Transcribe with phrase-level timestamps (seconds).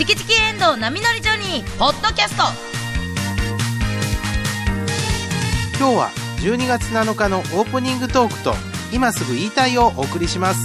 [0.00, 2.44] チキチキエンドウ波乗りジョニー」ポッドキャスト
[5.78, 8.54] 今日は12月7日のオープニングトークと
[8.94, 10.64] 今すぐ言いたいをお送りします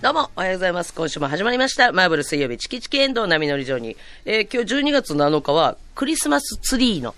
[0.00, 0.94] どうも、おはようございます。
[0.94, 1.92] 今週も始まりました。
[1.92, 3.96] マーブル水曜日、チキチキエンドウ波乗り場に。
[4.24, 7.14] えー今日12月7日は、クリスマスツリーの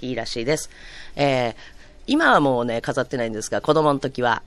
[0.00, 0.70] 日らしいです。
[1.16, 1.54] えー
[2.06, 4.42] 今はもうね、飾ってないんですが、子供の時は、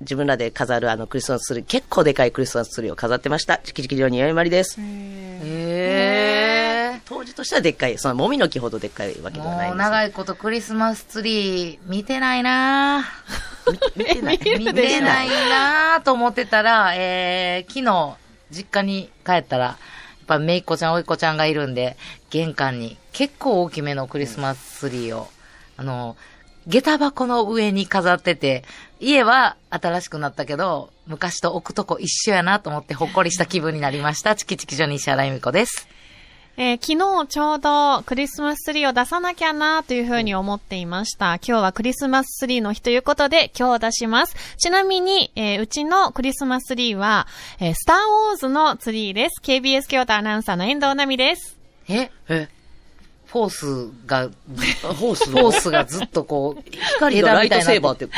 [0.00, 3.58] 自分らで飾るあのクリスマスツリー、結構でかいクリスマスツリーを飾ってました。
[3.58, 4.78] チキチキ場によいまりです。
[4.80, 6.06] へ
[7.06, 9.42] 当時としてはでっかい、そのもみの木ほどでっかいわけー。
[9.42, 13.04] ではないんですもう長いことクリスマスツリー見てないな
[13.96, 14.38] 見てない。
[14.38, 18.16] ぁ見てないなぁと思ってたら、えー、昨日、
[18.50, 19.76] 実家に帰ったら、やっ
[20.26, 21.96] ぱめいっ子ちゃん、おいっ子ちゃんがいるんで、
[22.30, 25.28] 玄関に結構大きめのクリスマスツリーを、
[25.76, 26.16] あの、
[26.66, 28.64] 下駄箱の上に飾ってて、
[28.98, 34.34] 家は新しくなったけど、昔と置くとこ一緒やなと思ってほっこりした気分になりました。
[34.34, 35.88] チキチキジョニーシャライミコです。
[36.58, 41.34] えー昨日ちょうどクリスマスツリーを出さなきゃなというふうに思っていました。
[41.34, 44.34] 今日はクリスマスツリーの日ということで今日出します。
[44.56, 47.26] ちなみに、えーうちのクリスマスツリーは、
[47.60, 49.40] えースターウォーズのツリーです。
[49.42, 51.58] KBS 京都アナウンサーの遠藤奈美です。
[51.88, 52.10] え？
[52.28, 52.48] え、
[53.36, 54.28] フォースが、
[54.94, 58.12] ホースフォースがずっとこう、光がライトセーバーっってこ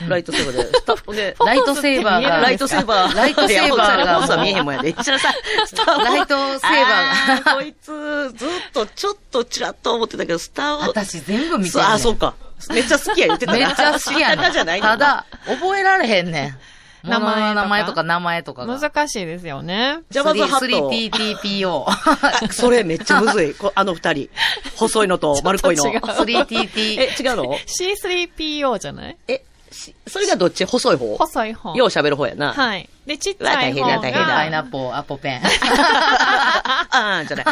[0.00, 0.08] と？
[0.08, 3.16] ライトセーバーで、 スタッフで、ライトセーバーが、ライトセーバー。
[3.16, 4.14] ライトセーバーが。
[4.16, 4.88] ホースは見えへんもんやで。
[4.90, 5.32] 一緒さ、
[5.66, 7.52] スタ ライトセーバーが。
[7.52, 10.88] あこいつ、ずっとちょっとちらっと思ってたけど、スターウォーズ。
[10.90, 11.90] 私全部見てんねん。
[11.92, 12.34] あ、そうか。
[12.70, 14.50] めっちゃ好きや言ってたなめっちゃ好きやな。
[14.50, 16.58] ただ、覚えられへんねん。
[17.04, 18.78] 名前名前とか名前とかが。
[18.80, 19.98] 難しいですよね。
[20.10, 20.90] ジャバズハット。
[20.90, 22.52] 3TTPO。
[22.52, 23.54] それめっちゃむずい。
[23.56, 24.30] こあの二人。
[24.76, 25.82] 細いのと丸っこいの。
[25.82, 27.00] ちょっと違う 3TT。
[27.00, 29.16] え、違うの？C3PO じゃない？
[29.28, 30.64] え、しそれがどっち？
[30.64, 31.16] 細い方？
[31.18, 31.74] 細い方。
[31.74, 32.52] よう喋る方やな。
[32.52, 32.88] はい。
[33.06, 35.42] で、ちっちゃい方大変だ大変だパイナが、ッポー、アポペン。
[35.44, 37.46] あーじゃない。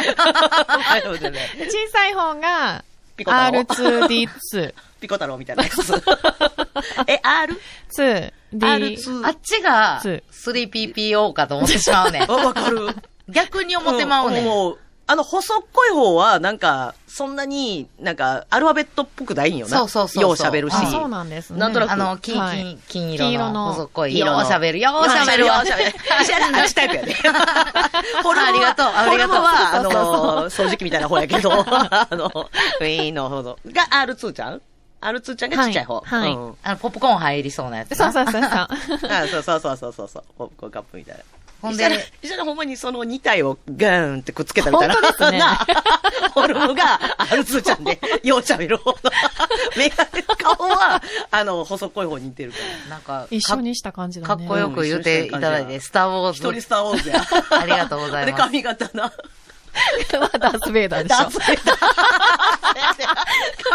[0.97, 2.83] あそうじゃない小さい方が、
[3.15, 4.73] ピコ太郎 R2D2。
[5.03, 5.75] ピコ太郎みたいなやつ。
[7.07, 7.59] え、R?
[7.97, 8.31] 2D。
[8.53, 12.21] R2 あっちがつ 3PPO かと思ってしまうね。
[12.25, 12.95] わかる。
[13.27, 19.77] 逆に思ってまうねう、あの、細っこい方は、なんか、そんなに、なんか、アルファベットっぽくないんよな。
[19.79, 20.73] そうそうそうよう喋るし。
[20.75, 21.59] あ、そうなんですね。
[21.59, 24.17] なんとなくあの、金、はい金、金色の、細っこい。
[24.17, 25.57] よう喋る、よう喋るわ。
[25.57, 25.95] よう喋る。
[26.09, 27.13] 私あっちタイプやで。
[27.19, 32.49] フォルムはありがとうありがとうは、あの、掃除機みたいな方やけど、あの、
[32.79, 33.59] ウィーンのほど。
[33.67, 34.61] が R2 ちゃん？
[35.03, 36.01] ?R2 ちゃんがちっちゃい方。
[36.01, 38.11] はいはいうんあの、ポップコーン入りそうなやつな。
[38.11, 38.51] そうそうそうそう。
[39.11, 40.23] あそうそうそうそうそうそう。
[40.37, 41.23] ポップコーンカップみたいな。
[41.63, 41.85] ほんで
[42.21, 44.95] 一緒に、ほんまにその2体をガーンってくっつけたみたいな。
[44.95, 48.97] 本当ですね なフォルムが R2 ちゃんで、ようちゃべる方の。
[49.77, 52.57] メガネ、顔は、あの、細っこい方に似てるか
[52.89, 52.89] ら。
[52.89, 54.27] なんか、一緒にした感じだね。
[54.27, 56.39] かっこよく言っていただいて、スターウォーズ。
[56.39, 57.23] 一人スターウォーズや。
[57.57, 58.43] ありがとうございで、ます。
[58.43, 59.13] 髪型な。
[60.39, 61.31] ダース・ベイダーでしょダー。
[61.31, 61.77] スベイダー。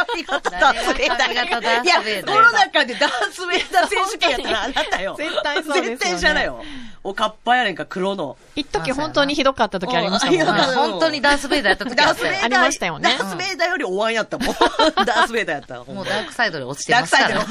[0.06, 1.19] 髪型ダースベイダー。
[1.19, 5.14] 髪型ダースベイダーいや、この中でダースベイダー選手権やったらあなたよ。
[5.19, 6.62] 絶対そうですよね絶対じゃないよ。
[7.04, 8.36] おかっぱやねんか、黒の。
[8.54, 10.62] 一時本当にひどかった時ありましたもんね。
[10.75, 12.15] 本当にダース・ベイダーやった時あ。
[12.44, 14.54] ありましたよねダースベイダーよりお椀やったもん。
[15.06, 15.92] ダースベイダーやった。
[15.92, 17.32] もうダークサイドに落ちてダークサイ。
[17.32, 17.48] ドに落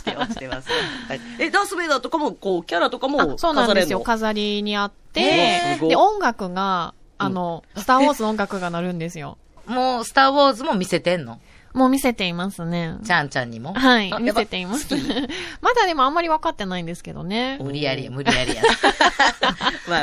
[0.00, 0.68] ちて、落ちてます。
[1.08, 4.00] はいえ、ダースベイダーとかも、こう、キャラとかもあそうなんですよ。
[4.00, 9.36] 飾飾りにあっえーてで、音楽が、あの、スター・ウォーズの音楽が鳴るんですよ。
[9.66, 11.38] もう、スター・ウォーズも見せてんの？
[11.72, 12.96] もう見せていますね。
[13.04, 13.74] ちゃんちゃんにも？
[13.74, 14.88] はいあ、見せています。
[15.60, 17.58] まだでもあんまり分かってないんですけどね。
[17.60, 18.62] 無理やり、無理やりや。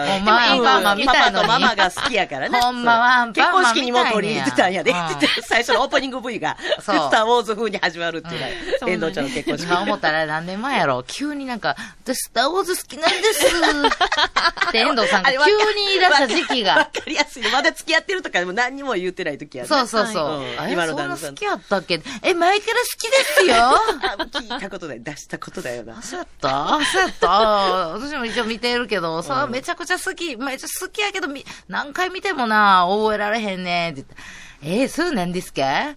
[0.08, 0.32] れんの。
[0.32, 2.60] まあまはアンパパパとママが好きやからね。
[2.62, 4.94] ほんまは結婚式にも取り入れてたんやで。
[5.44, 8.42] 最初のオープニング V が、スター・ウォーズ風に始まるっていう
[8.82, 9.68] の遠藤ちゃんの結婚式。
[9.68, 13.46] 今思ったら何年前やろ急になんか、私スター・ウォーズ好きなんです。
[13.46, 16.86] って遠藤さんが急に言い出した時期わが。
[16.86, 17.50] かりやすいね。
[17.52, 19.68] まだ付き合ってるとかでも何にも言ってない時やね。
[19.68, 20.72] そうそうそう。
[20.72, 22.02] 今の旦那さん好きやったっけ？
[22.24, 23.56] え、前から好きですよ。
[23.56, 25.04] あ聞いたことない。
[25.04, 26.02] 出したことだよな。
[26.02, 26.80] そうやった？
[26.86, 27.30] そうやった？
[27.30, 34.16] 私も一応見てるけど、さ、めちゃくちゃ好き、めっちゃ好きやけど、み何回見てもな、覚えられへんねって言った
[34.64, 35.96] えー、そうなんですか？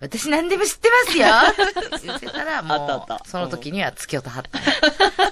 [0.00, 1.26] 私何でも知ってますよ。
[2.02, 4.42] 言ってたら、もう、その時には付き合ってはっ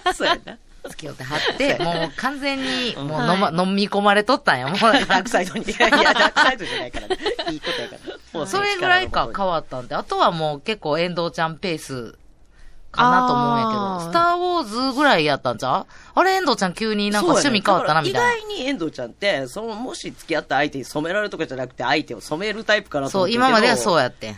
[0.04, 0.14] た。
[0.14, 0.56] そうやな。
[1.00, 4.78] 付き合ってはって、もう完全に、もうはい飲ま、飲み込まれとったんや、もう。
[4.78, 5.64] ダークサイドに。
[5.64, 7.18] いや、ダークサイドじゃないからね。
[7.50, 7.96] いいことやか
[8.38, 8.46] ら。
[8.46, 12.16] それぐらいか変わったんで、あとはもう結構遠藤ちゃんペース
[12.92, 13.72] かなと思うんやけ
[14.06, 15.86] ど、スターウォーズぐらいやったんちゃう？
[16.14, 18.34] あれ遠藤ちゃん急になんか趣味変わったなみたいな。
[18.34, 24.34] 意外に遠藤ちゃんって、その、もし付き合った相手に染められるとかじゃなくて、相手を染めるタイプかなとそう、思ってるけど今まではそうやって。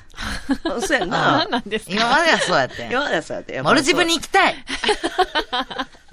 [0.86, 1.50] そうやんな何。
[1.52, 2.90] なんですか今まではそうやってん。
[2.90, 3.62] 今まではそうやって。
[3.62, 4.54] モルジブに行きたい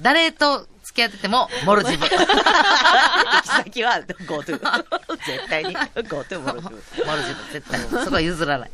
[0.02, 2.06] 誰と付き合ってても、モルジブ。
[2.06, 4.60] 行き先は GoTo。
[5.26, 7.06] 絶対に GoTo モルジブ。
[7.06, 7.80] モルジブ、絶対。
[8.04, 8.72] そこは譲らない。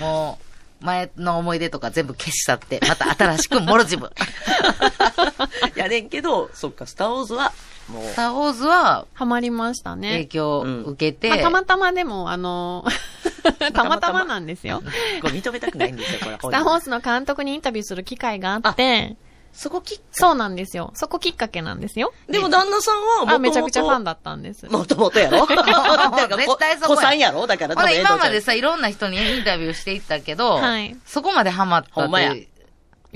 [0.00, 0.38] も
[0.80, 4.10] う、前の思い出とか全部消し去って、また新しくモルジブ。
[5.76, 7.52] やねんけど、そっか、スターウォーズは、
[7.88, 10.26] もうス、ター・ウォーズはハマりました影ね。
[10.26, 12.84] 響を受けて、まあ、たまたまでも、あの、
[13.72, 14.82] たまたまなんですよ。
[15.20, 16.36] これ認めたくないんですよ、これ。
[16.36, 19.16] スター・ウォーズの監督にインタビューする機会があって、
[19.52, 20.92] そこきっそうなんですよ。
[20.94, 22.12] そこきっかけなんですよ。
[22.28, 24.66] でも旦那さんはもともと、あ、めちゃくちゃファンだったんです。
[24.66, 25.46] もともとやろ？
[25.46, 27.46] だから絶対そこや子さんやろ？
[27.46, 32.00] だからほら、多分今までさ、いろんな人にインタビューしていったけど、はいそこまでハマったって。
[32.00, 32.48] ほんまやい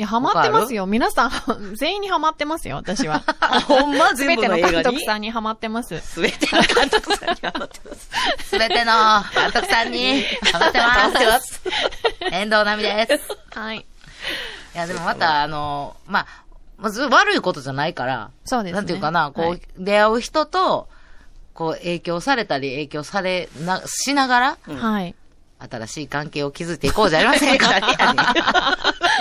[0.03, 0.85] や、ハマってますよ。
[0.85, 1.31] 皆さん、
[1.75, 3.23] 全員にハマってますよ、私は。
[3.67, 4.11] ほんま？
[4.11, 4.97] す 全部べての監の映画に？
[4.99, 5.99] 督さんにハマってます。
[6.01, 8.11] すべての監督さんにハマってます。
[8.45, 8.93] すべての
[9.43, 10.23] 監督さんに
[10.53, 11.41] ハマって ハマってま。
[11.41, 11.63] す。
[12.31, 13.59] 遠藤奈美です。
[13.59, 13.87] はい。
[14.77, 16.27] いや、でもまた、あの、まあ、
[16.77, 18.77] まず悪いことじゃないから、そうですね。
[18.77, 20.89] なんていうかな、こう、はい出会う人と、
[21.55, 25.15] こう、影響されたり、影響されな、しながら、はい。
[25.59, 27.71] 新しい関係を築いていこうじゃありませんか。
[27.81, 28.17] ねん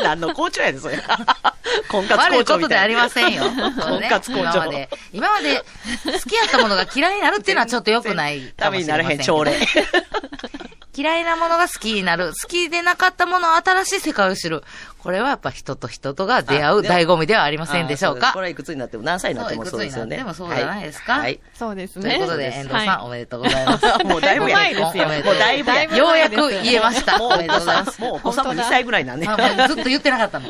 [0.03, 0.97] 何の校長やで、それ。
[1.87, 3.45] 婚活悪い校長みたいことでありませんよ。
[3.79, 10.65] 婚活校長今まで、今まで好きやったものが嫌いになるっていうのはちょっと良くないためになれへん、かもしれませ朝礼。
[10.95, 12.29] 嫌いなものが好きになる。
[12.41, 14.63] 好きでなかったものを新しい世界を知る。
[14.99, 18.29] これはやっぱ人と人とが出会う醍醐味ではありませんでしょうか？
[18.29, 18.39] あーそこ。
[18.41, 20.17] れはいくつになっても何歳になってもそうですよね。
[20.17, 21.13] そういくつになってもそうじゃないですか？
[21.19, 21.39] はい。
[21.53, 22.09] そうですね。
[22.09, 23.85] ということで、遠藤さん、はおめでとうございます。
[24.05, 27.17] もうだいぶや前ですよおめでとうもうだいぶようやく言えました。
[27.19, 28.01] もうおめでとうございます。
[28.01, 29.27] もうお子さんも2歳ぐらいなんで。
[29.27, 30.49] あもうずっと言ってなかったの。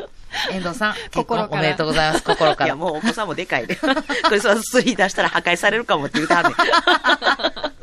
[0.50, 2.24] 遠藤さん、 結婚心からおめでとうございます。
[2.24, 2.76] 心かいや、ら。
[2.76, 3.76] もうお子さんもでかいで。
[3.76, 3.86] こ
[4.30, 7.75] れさ、スリー出したら破壊されるかもって言うてはんねん。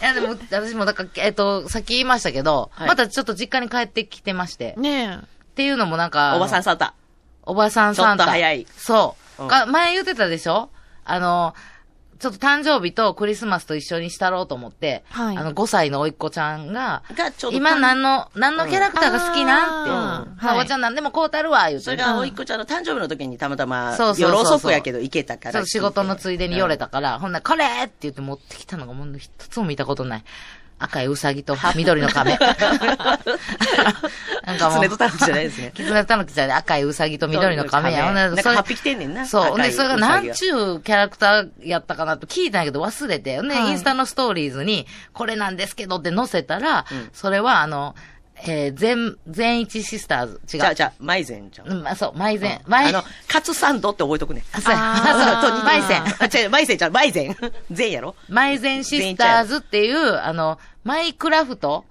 [0.00, 4.74] いや、でも、私も、だから、えっと、さっき言いましたけど、はいまたちょっと実家に帰ってきてまして。
[4.76, 4.80] い。
[4.80, 5.18] ねっ
[5.56, 6.94] ていうのもなんか、おばさんサンタ。
[7.42, 8.24] おばさんサンタ。
[8.24, 9.42] ちょっと早いそう。
[9.42, 10.70] うんが前言ってたでしょ？
[11.04, 11.54] あの、
[12.18, 17.32] ちょっと誕生日とクリスマスと一緒にしたろうと思って、はいあの、5歳の甥っ子ちゃんが、が。
[17.52, 21.84] 今何の、何のキャラクターが好きなんって、うんおばちゃん何でもこうたるわ、言うて。
[21.84, 25.52] それが、おいっ子ちゃんの誕生日の時にたまたま、そうそうそう夜遅くやけど行けたから。
[25.52, 30.24] そう、仕事のついでに寄れたから、ほんなら、これって言って持ってきたのがもう一つも見たことない。
[30.78, 32.36] 赤いウサギと緑の亀。
[34.46, 34.82] なんかもう。
[34.82, 35.72] 狐とタヌキじゃないですね。
[35.74, 38.06] 狐とタヌキじゃない赤いウサギと緑の亀や。
[38.08, 39.26] それなんか8匹てんねんな。
[39.26, 39.44] そう。
[39.54, 43.40] 赤いで、それがウサギ何ちゅうキャラクターやったかなと聞いたんやけど忘れて。
[43.40, 47.94] で、はいインスタのストーリーズに、これなんですけどって載せたら、うんそれはあの、
[48.44, 50.40] えー、全、全一シスターズ。
[50.52, 50.60] 違う。
[50.60, 51.68] じゃあ、じゃあ、マイゼンじゃん。
[51.72, 52.60] うん、まあそう、マイゼン。
[52.66, 54.44] マイ、あの、カツサンドって覚えとくね。
[54.52, 56.02] あそうやあーそう、マイゼン。
[56.02, 57.36] あ、違う、マイゼンじゃん、マイゼン。
[57.70, 61.84] ゼンやろマイゼンシスターズっていう、あの、マイクラフト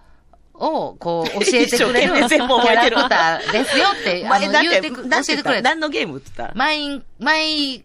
[0.53, 5.69] を、こう、教えてくれる 全部覚えてるャラクターですよって、 あの、だってく、教えてくれた。
[5.69, 6.56] 何のゲームって言った？
[6.56, 7.83] マイン、マイ、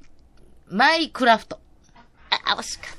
[0.68, 1.58] マイクラフト。
[2.44, 2.96] あ、惜しかっ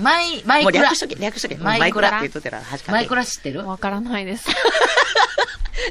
[0.00, 0.60] マイ、マた。
[0.60, 1.56] イクラもう略しとけ、略しとけ。
[1.56, 3.66] マイクラマイクラって言っとったら、かマイクラ知ってる？
[3.66, 4.48] わからないです。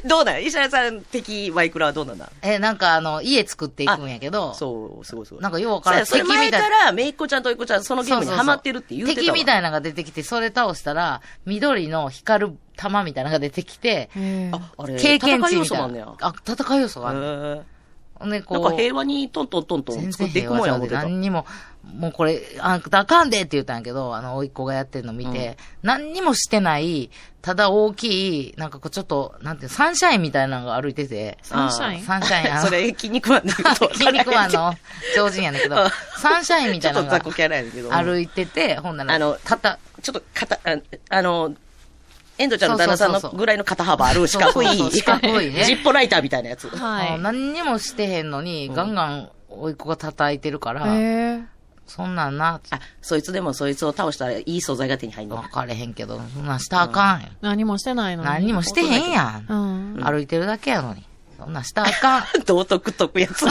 [0.06, 0.44] どうなん？
[0.44, 2.30] 石原さん的マイクラはどうなんだ？
[2.42, 5.42] え、なんかあの、家作っていくんやけど、そう、すごいすごい。
[5.42, 9.26] なんかようわからん敵みたいから、めいっ子ちゃんとおいっ子ちゃん、そのゲームにハマってるって言うてたわ。
[9.26, 14.08] 敵みたいなのが出てきて、それ倒したら、緑の光る玉みたいなのが出てきて、
[14.52, 16.08] あ、あれ、経験戦い値みたいな要素もあんねや。。
[16.20, 17.62] あ、戦い要素がある。
[18.20, 21.02] へほんで、ーこう、なんか平和にトントントントン全作っていくもんや思ってた。
[21.02, 21.46] 何にも、
[21.82, 27.10] もうこれ、あんたあかんでって言ったんやけど、あの、甥っ子がやってるの見て、何にもしてない、
[27.42, 32.02] ただ大きい、なんかこうちょっと、なんていうのサンシャインみたいなのが歩いてて、サンシャイン？
[32.02, 33.94] サンシャイン、 それ、筋肉マンで言うと。
[33.94, 34.74] 筋肉マンの？
[35.16, 35.76] 超人やねんけど。
[35.82, 37.90] うん、サンシャインみたいなのがっと雑魚キャラやねんけど。
[37.90, 40.76] 歩いてて、ほんなら、あの肩、ちょっと肩、あ
[41.08, 41.54] あの、
[42.40, 46.68] 遠藤ちゃんの旦那さんのぐらいの肩幅ある四角い、四角いね ジッポライターみたいなやつ。
[46.68, 47.08] はい。
[47.10, 50.86] あ何にもしてへんのに、ガンガン甥っ子が叩いてるから、
[51.86, 55.50] そんなんな、あ、そいつでもそいつを倒したらいい素材が手に入んの分。
[55.50, 57.28] かれへんけど、そんなんしたらあかんよ。
[57.42, 58.28] 何もしてないのに。
[58.28, 59.42] 何にもしてへんや。
[59.46, 60.02] うんん。
[60.02, 61.04] 歩いてるだけやのに。
[61.38, 62.24] そんなんしたらあかん。
[62.46, 63.44] 道徳解くやつ。
[63.44, 63.50] こ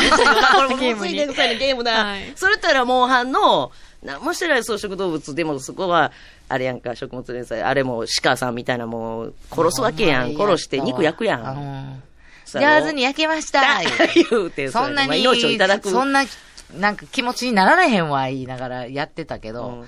[0.63, 2.05] れもゲームについてくさいのゲームだ。
[2.05, 3.71] はいそれったら、モンハンの、
[4.03, 6.11] 何もしてない草食動物でもそこは、
[6.47, 10.35] あれやんか、食物連鎖、あれも鹿さんみたいなもう、殺すわけやん。
[10.35, 12.01] 殺して肉焼くやん。
[12.45, 13.61] 上手に焼けました。
[14.31, 15.89] 言うて、そんなに、まあ命をいただく。
[15.89, 16.23] そんな、
[16.77, 19.87] なんか気持ちになられへんわ、言いながらやってたけど、うん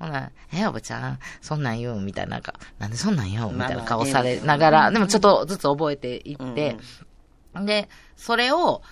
[0.00, 2.00] ほな、え、おばちゃん、そんなん言う？
[2.00, 3.52] んみたいな、なんか、なんでそんなん言う？
[3.52, 6.76] んみたいな顔されながら、でもちょっとずつ覚えていって、
[7.54, 8.82] うんで、それを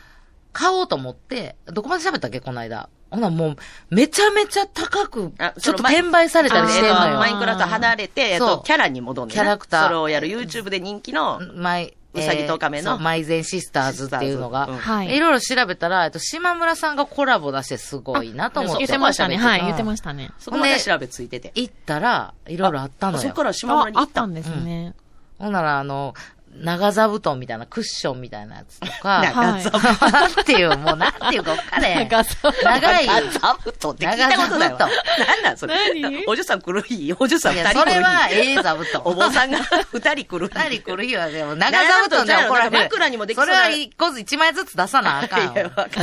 [0.52, 2.88] 買おうと思って、どこまで喋ったっけ、この間。
[3.12, 3.56] ほな、もう、
[3.90, 7.36] めちゃめちゃ高くあ、ちょっと転売されたりしてんのえっとマイよ。
[7.36, 18.86] ンクラフト離れて、えっと、そうキャラに戻んキャラクターそれをやる YouTube で人気の、マイ、うさぎと亀のそうマイゼンシスターズっていうのが、うんはいいろいろ調べたら、えっと、島村さんがコラボ出してすごいなと思っあて。
[18.86, 19.36] 言ってましたね。
[19.36, 20.30] はい、うん言ってましたね。
[20.38, 21.52] そこまで調べついてて。
[21.54, 23.22] 行ったら、いろいろあったのよ。
[23.22, 24.94] そこから島村に行ったんですね。
[25.38, 26.14] ほんなら、あの、
[26.54, 29.64] 長座布団みたいなクッションみたいなやつとか、 はい
[30.12, 32.08] なんていう、もうなんていうか分かれへん。
[32.08, 33.06] 長座長い。
[33.06, 34.78] 長座布団って聞いたことないわ。
[34.78, 36.00] 長座なんなんそれ。
[36.00, 36.24] 何？
[36.26, 37.90] おじさん来る日、おじさん二人来る日。
[37.92, 39.02] それはええ座布団。
[39.04, 39.58] お坊さんが
[39.92, 40.58] 二人来る日。
[40.58, 42.78] 二人来る日は、でも長座布団で怒られる。
[42.78, 45.52] 枕にもできそれは一個ずつ一枚ずつ出さなあかん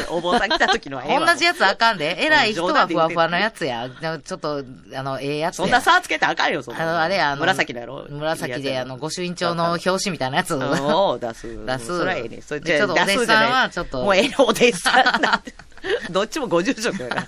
[0.10, 2.24] お坊さん来た時の同じやつあかんで。
[2.24, 3.88] 偉い人冗はふわふわのやつや。
[4.24, 4.64] ちょっと、
[4.96, 5.66] あの、ええやつや。
[5.66, 10.56] そんな差つけたらあかんよ、そんなあの、あれや、あの、紫のやろ紫で、あの、御朱印帳の表紙みたいなやつ。
[10.56, 11.66] おう出す。
[11.66, 12.42] 出すそれはええね。
[12.42, 15.54] それでちょっとお弟子さんはちょっともうええのお弟子さんなんて。
[16.12, 17.28] どっちもご住職やから。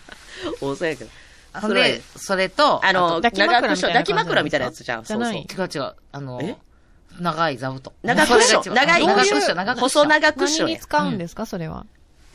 [0.60, 1.10] 多そうやけど。
[1.53, 5.03] ほんで、それと、えあの、抱き枕みたいな感じ抱き枕みたいなやつじゃん。
[5.03, 6.56] じゃないそう違う違う、あのえ、
[7.20, 7.94] 長い座布団。
[8.03, 10.03] 長クッション長い長クッション、長クッション。
[10.03, 10.80] 細長クッションや何に。
[10.80, 11.86] 使うんですか、それは。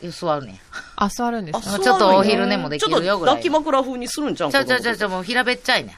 [0.03, 0.59] 座るねん。
[0.97, 4.51] あ、座るんですあかそうちょっとお昼寝もできるよちょっとぐらい抱き枕風にするんじゃん。
[4.51, 5.95] ちょちょちょちょ、もう平べっちゃいねん。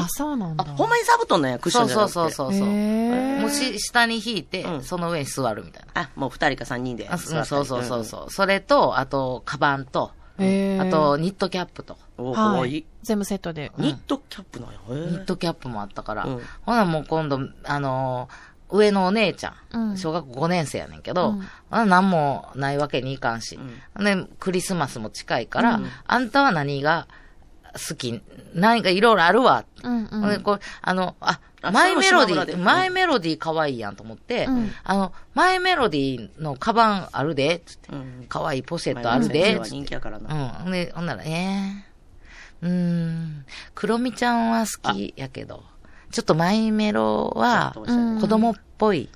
[0.00, 0.72] あ、そうなんあ、だ。
[0.74, 2.12] ほんまに座布団なんや、クッショそうンじゃなくて？
[2.14, 2.58] そうそうそう。
[2.58, 2.68] そう
[3.40, 6.02] もうし、下に引いてう、んその上に座るみたいな。
[6.02, 7.38] あ、もう二人か三人であ座ったり。
[7.38, 8.30] うんそうそうそうそう。
[8.30, 11.96] それと、あと、カバンと、へーあと、ニットキャップと。
[12.18, 12.30] うん。
[12.30, 12.86] お、かわいい。
[13.02, 13.70] 全部セットで。
[13.78, 14.76] ニットキャップなんや。
[14.90, 16.24] へニットキャップもあったから。
[16.24, 23.58] うんほなもう今度、あのー上のお姉ちゃん、うん小学校5年生やねんけど、うん何もないわけにいかんし。
[23.98, 27.06] で、クリスマスも近いから、あんたは何が
[27.72, 28.20] 好き
[28.54, 29.64] 何かいろいろあるわ。
[29.82, 37.92] うんうんこうあの、あ、あマイメロディー、マイメロディー可愛いやんと思って、うんあの、マイメロディーのカバンあるで、つって。
[37.92, 38.26] うん。
[38.28, 40.34] 可愛いポシェットあるで、つっては人気やからな。
[40.34, 40.48] うん。
[40.64, 41.92] ほんで、ほんなら、ええ
[42.62, 45.64] うーん、クロミちゃんは好きやけど、
[46.10, 47.74] ちょっとマイメロは
[48.20, 49.08] 子供っぽい。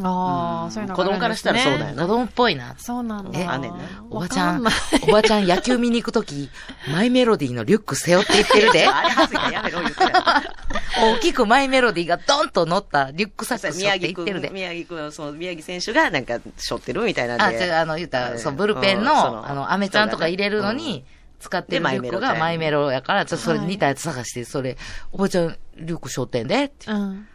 [0.00, 2.74] ああ、そういうの子供からしたらそうだよ子供っぽいな。
[2.78, 3.38] そうなんだ。
[3.38, 3.78] えあんねんな
[4.10, 4.64] おばちゃん、
[5.02, 6.48] おばちゃん野球見に行くとき、
[6.90, 8.86] マイメロディーのリュック背負って行ってるで。
[8.88, 10.42] あれ恥ずいからやめろ、言ってた
[11.02, 14.50] 大きくマイメロディーがドンと乗ったリュックサック背負宮って城君、行ってるで。
[14.50, 17.56] 宮城君、その宮城選手がなんか、背負ってるみたいなんあ、で。
[17.56, 21.04] 違う、あの、言ったら、うんそう、ブルペンうんその、あの、アメちゃんとか入れるのに、
[21.42, 24.76] 使ってるリュックがでマイメロやから、ちょっとそれはい似たやつ探して、それ、
[25.10, 27.26] おばちゃん、リュック背負ってんでってうん。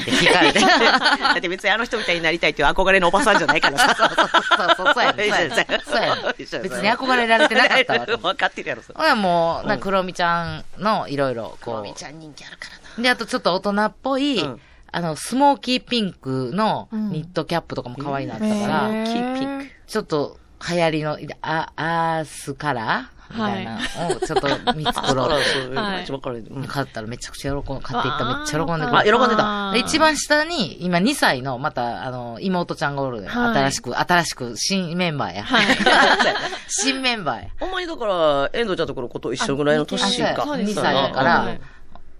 [0.00, 0.60] って聞かれて。
[0.60, 3.94] だって別にあの人みたいになりたいっていう憧れのおばさんじゃないからさ。
[3.94, 4.28] そうそう
[4.76, 8.06] そう、そうやねんそうやねんそうやねん別に憧れられてなかったわ。
[8.06, 8.94] 分かってるやろ、それ。
[8.98, 13.02] ほらもう、な、クロミちゃんのいろいろ、こみちゃん人気あるからう。
[13.02, 14.60] で、あとちょっと大人っぽい、うん
[14.94, 19.66] あの、スモーキーピンクのうんニットキャップとかも可愛いなったかへら、ーキーピンク。
[19.86, 25.80] ちょっと流行りの、あ、アースカラーみたいなのをちょっと見繕ろ うと。
[25.80, 26.40] はい一番からい。
[26.40, 29.18] うん買ったらめちゃくちゃ喜ん、買っていったらめっちゃ喜んでくあ、れた。
[29.18, 29.70] 喜んでた。
[29.72, 33.30] で一番下に、今2歳の、また、あの、妹ちゃんがおるのよ。
[33.30, 35.44] はい新しく、新しく、新メンバーや。
[35.44, 35.66] はい
[36.68, 37.48] 新メンバーや。
[37.60, 40.42] ほんまにだから、遠藤ちゃんとこの子と一緒ぐらいの年か。
[40.44, 41.60] そうです2歳だから、うん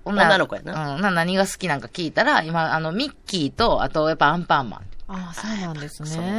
[0.04, 1.00] ほんなら女の子やなうん。
[1.00, 4.80] な何が好きなんか聞いたら、今、あの、ミッキーと、あと、やっぱアンパンマン。
[5.06, 6.32] ああ、そうなんですそうね。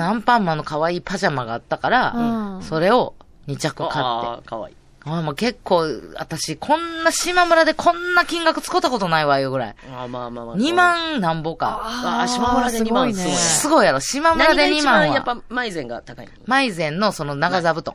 [0.00, 3.14] アンパンマンの可愛いパジャマがあったから、うんそれを
[3.48, 3.98] 2着買って。
[3.98, 4.76] ああ、かわいい。
[5.02, 9.74] ああもう結構、私、こんな島村でこんな金額使ったことないわよぐらい。
[9.90, 10.56] あまあまあまあ。
[10.56, 11.80] 2万なんぼか。
[11.82, 14.00] あ島村で2万すごいねすごいやろ。
[14.00, 15.00] 島村で2何が一万は。
[15.00, 16.32] 番やっぱ、マイゼンが高いの？
[16.44, 17.94] マイゼンのその長座布団。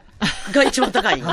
[0.52, 1.32] が一番高いの？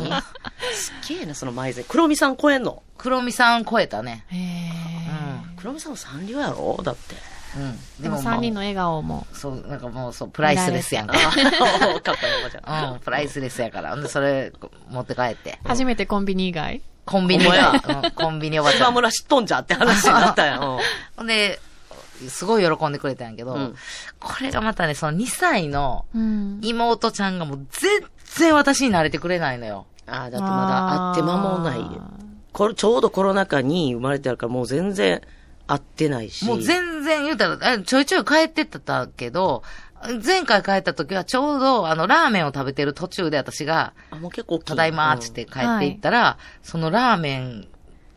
[0.74, 1.84] すっげえな、そのマイゼン。
[1.88, 2.82] 黒見さん超えんの？
[2.98, 4.26] 黒見さん超えたね。
[4.28, 4.72] へえ。
[5.56, 6.78] 黒見さんもサンリオやろ？
[6.82, 7.14] だって。
[7.56, 8.02] うん。
[8.02, 9.26] でも3人の笑顔も。
[9.32, 11.14] そう、なんかもうそう、プライスレスやんか。
[11.14, 11.42] かっこいい
[12.40, 12.92] おばちゃん。
[12.94, 13.90] うん、プライスレスやから。
[13.90, 14.52] ほんで、それ、
[14.88, 15.58] 持って帰って。
[15.64, 16.80] 初めてコンビニ以外？
[17.04, 17.44] コンビニ
[18.14, 18.78] コンビニおばちゃん。
[18.78, 20.62] 島村知っとんじゃって話になったや ん。
[20.62, 20.78] うん
[21.16, 21.60] ほんで、
[22.28, 23.74] すごい喜んでくれたんやけど、うん
[24.20, 26.60] これがまたね、その2歳のうん。
[26.62, 27.90] 妹ちゃんがもう全
[28.36, 29.86] 然私に慣れてくれないのよ。
[30.06, 32.02] ああ、だってまだ会って間もないよ。
[32.52, 35.22] これ、ちょうどコロナ禍に生まれてるから、もう全然
[35.72, 36.44] 会ってないし。
[36.44, 39.62] もう全然言うたら、あちょいちょい帰ってってたけど、
[40.24, 44.58] 前回帰った時はちょうど、あの、ラーメンを食べてる途中で私が、あ、もう結構。
[44.58, 47.68] ただいまーっつって帰っていったら、そのラーメン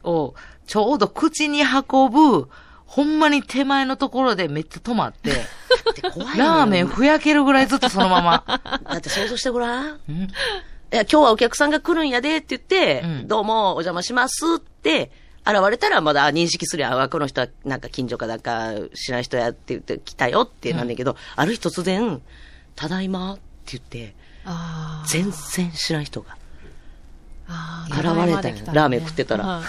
[0.04, 0.34] を
[0.68, 2.50] ちょうど口に運ぶ、
[2.86, 5.32] ほんまに手前のところでめっちゃ止まって、
[6.38, 8.44] ラーメンふやけるぐらいずっとそのまま。
[8.84, 10.00] だって想像してごらん。
[10.10, 10.28] うん
[10.94, 15.12] いや、今日はお客さんが来るんやでって言って、うんどうもお邪魔しますって、
[15.46, 17.00] 現れたらまだ認識するやん。
[17.00, 22.22] あこの人はなんか近所かなんか知らん人やって言って来たよってなんだけど、ある日突然、
[22.76, 24.16] ただいまって言って。
[25.08, 26.38] 全然知らん人が。
[27.48, 29.62] あ現れたんやラーメン食ってたら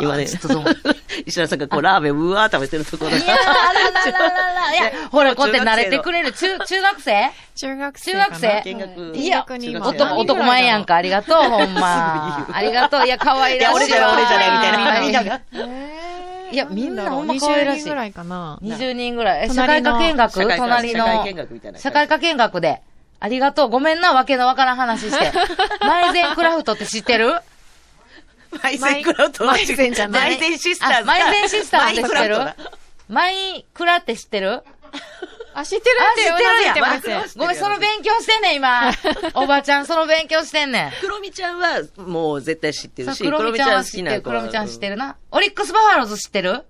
[0.00, 0.64] 今ねちょっとどう
[1.26, 3.34] 石原さんがこう、ラーメンうわー食べてるところいやー、あ
[3.72, 4.74] ららららら。
[4.74, 6.32] いや、ほら、こうやって慣れてくれる。
[6.32, 8.12] 中、中学生中学生？
[8.12, 8.18] 中。
[8.18, 9.16] 学生見学。
[9.16, 10.94] いや、男、男前やんか。
[10.96, 12.46] ありがとう、ほんま。
[12.52, 13.06] ありがとう。
[13.06, 13.86] いや、可愛らしいわ。
[13.86, 15.40] いや俺じゃない俺じゃないみたいなみんなが。
[15.52, 16.18] えー
[16.50, 18.58] いやみんなほんま20可愛らしい人ぐらいかな。
[18.62, 19.48] 20人ぐらい。
[19.50, 20.32] え社会科見学？
[20.56, 21.04] 隣の。
[21.04, 22.80] 社会見学みたいな社会科見学で。
[23.20, 23.68] ありがとう。
[23.68, 25.30] ごめんな、わけのわからん話して。
[25.86, 27.34] マイゼンクラフトって知ってる？
[28.62, 32.36] マイゼンクラウトマイゼンじゃないマイゼンシスターズあマイゼンシスターズって知ってる？
[33.08, 34.62] マイクラって知ってる？
[35.54, 36.36] あ、知ってるあ、って知っ
[36.74, 37.38] てるてます。
[37.38, 38.92] ごめん、その勉強してんねん、今。
[39.34, 40.92] おばちゃん、その勉強してんねん。
[41.00, 44.22] クロミちゃんはもう絶対知ってるし、クロミちゃんは好きな知ってる。
[44.22, 45.16] クロミちゃん知ってるな。
[45.32, 46.64] オリックスバファローズ知ってる？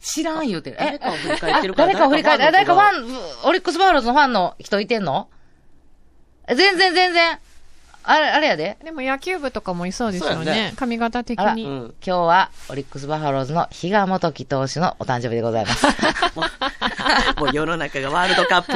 [0.00, 0.76] 知らん言うてる。
[0.78, 5.28] 誰かを振り返ってるあ誰かを振り返って、あ誰かフンァン、オリックスバファローズのファンの人いてんの？
[6.46, 7.38] え全然全然。
[8.06, 8.76] あれ、あれやで。
[8.84, 10.74] でも野球部とかもいそうですよそうやねね。
[10.76, 11.64] 髪型的に。
[11.64, 15.86] うん今日はオリックスバファローズの比嘉元樹投手のお誕生日でございます。
[17.40, 18.72] もう世の中がワールドカップ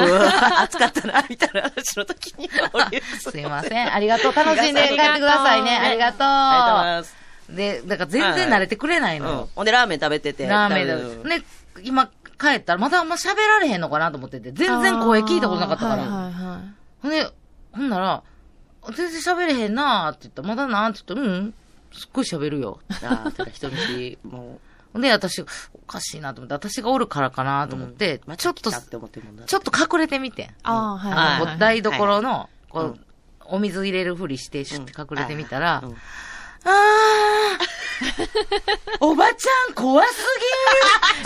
[0.61, 3.93] 熱か ったな、みたいな話の時に、オリックスすいません。
[3.93, 4.33] ありがとう。
[4.33, 5.77] 楽しんで帰ってくださいね。
[5.77, 6.21] ありがとう。
[6.21, 7.15] ありがとうございます。
[7.49, 9.39] で、だから全然慣れてくれないのよ。
[9.41, 9.47] うん。
[9.55, 10.47] ほんで、ラーメン食べてて。
[10.47, 11.39] ラーメンうんで。
[11.39, 11.45] で、
[11.83, 12.07] 今
[12.39, 16.01] 帰ったらまたあんま喋られへんのかなと思ってて、全然声聞いたことなかったから。
[16.03, 16.31] はいはいはい。
[17.01, 17.29] ほんで、
[17.73, 18.23] ほんなら、
[18.91, 21.53] 全然喋れへんなーって言ったら、まだなーって言ったら、うん、
[21.93, 22.79] すっごい喋るよ。
[23.03, 24.59] ああ、てか人見知り、も
[24.93, 25.45] ほんで、私、お
[25.87, 27.69] かしいなと思って、私がおるからかなう。
[27.69, 29.43] と思って、うんちょっと、また来たって思ってるもんな。
[29.45, 30.49] ちょっと隠れてみてん。
[30.63, 31.59] ああ、はいははいいはい。
[31.59, 33.05] 台所の、こう、うん
[33.51, 36.69] お水入れるふりして、シュッて隠れてみたら、うんあー、
[39.01, 40.13] おばちゃん怖す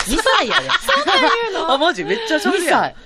[0.08, 0.70] ぎー !2 歳やで。
[1.68, 2.02] あ、マジ？
[2.04, 2.80] めっちゃ喋2るやん。
[2.80, 2.96] 歳。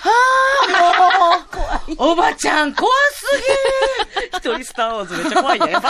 [0.00, 5.72] はぁ、もう、おばちゃん怖すぎ一人スターウォーズめっちゃ怖いね。
[5.72, 5.82] や っ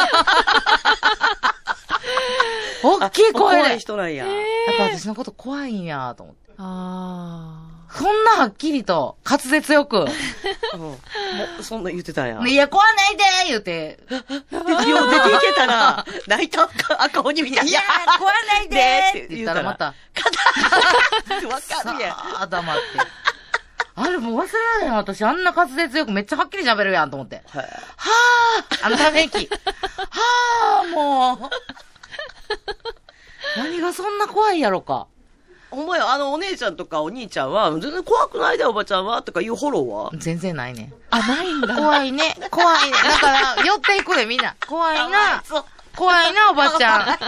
[2.83, 3.79] 大きい声怖いで。
[3.79, 4.27] 人なんや。
[4.27, 4.35] やっ
[4.77, 6.53] ぱ私のこと怖いんやと思って。
[6.59, 7.61] あ
[7.97, 9.99] そんなはっきりと、滑舌よく、
[10.75, 10.99] うんも
[11.61, 12.41] う、そんな言ってたんや。
[12.45, 17.71] いや、怖ないでー言うて、よう出ていけたら、泣いた赤鬼みたいな。
[17.71, 19.85] いやー、怖ないでーって言ったらまた、
[21.47, 22.11] わかるやん。
[22.11, 22.83] さあ、黙って。
[23.97, 27.43] あれもう忘れられへん私、あんな滑舌よくめっちゃはっきり喋るやんと思って。
[27.47, 29.49] はいはぁあのため息。
[29.49, 31.51] はぁもう。
[33.57, 35.07] 何がそんな怖いやろか。
[35.71, 40.93] お前、あの、お姉ちゃんとかお兄ちゃんは、全然怖くないで、おばちゃんはとかいうフォローは全然ないね。
[41.11, 41.19] あ。
[41.19, 41.75] あ、ないんだ。
[41.75, 42.37] 怖いね。
[42.51, 42.93] 怖いね。
[43.03, 44.55] だから、寄っていくでみんな。
[44.67, 45.43] 怖いな。
[45.97, 47.19] 怖いな、おばちゃん。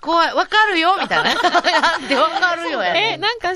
[0.00, 0.34] 怖い。
[0.34, 1.30] わかるよみたいな。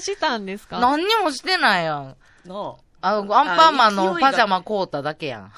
[0.00, 0.78] したんですか？
[0.80, 2.16] 何にもしてないやん。
[2.44, 5.52] なあの、アンパンマンのパジャマ買うただけやん。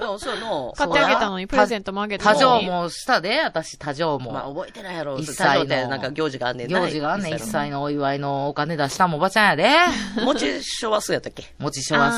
[0.00, 0.06] あ。
[0.10, 0.72] うんそうやな。
[0.76, 1.38] 買ってあげたの？
[1.38, 2.60] に、プレゼントもあげた多の？
[2.60, 2.66] に。
[2.66, 4.32] 乗もしたで、私、多乗も。
[4.32, 5.18] まあ、覚えてないやろ。
[5.18, 9.68] 一歳のなんか行事があんねんな行事があんねん、一歳歳のお祝いのお金出したんもおばちゃんやで。
[10.16, 10.24] の。
[10.24, 11.44] 餅昭和数やったっけ？
[11.58, 12.10] 餅しょわあ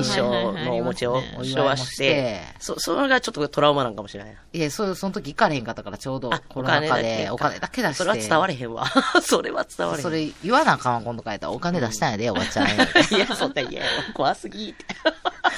[0.00, 0.10] ーす。
[0.10, 0.22] 一生
[0.64, 4.38] のお餅を昭和して、そ、それがちょっとトラウマなんかもしれないな。
[4.52, 7.94] いや、そう、その時行かれへんかったから、ちょうどあコロナ禍で、おお金金だけ出して。
[7.94, 8.86] それは伝われへんわ。
[9.22, 10.02] それは伝われへん。
[10.02, 11.52] それ言わなあかんわ、今度帰ったら。
[11.52, 12.66] お金出したんやで、おばちゃん。
[12.68, 12.70] い
[13.18, 14.84] や、そんなん嫌やわ怖すぎって。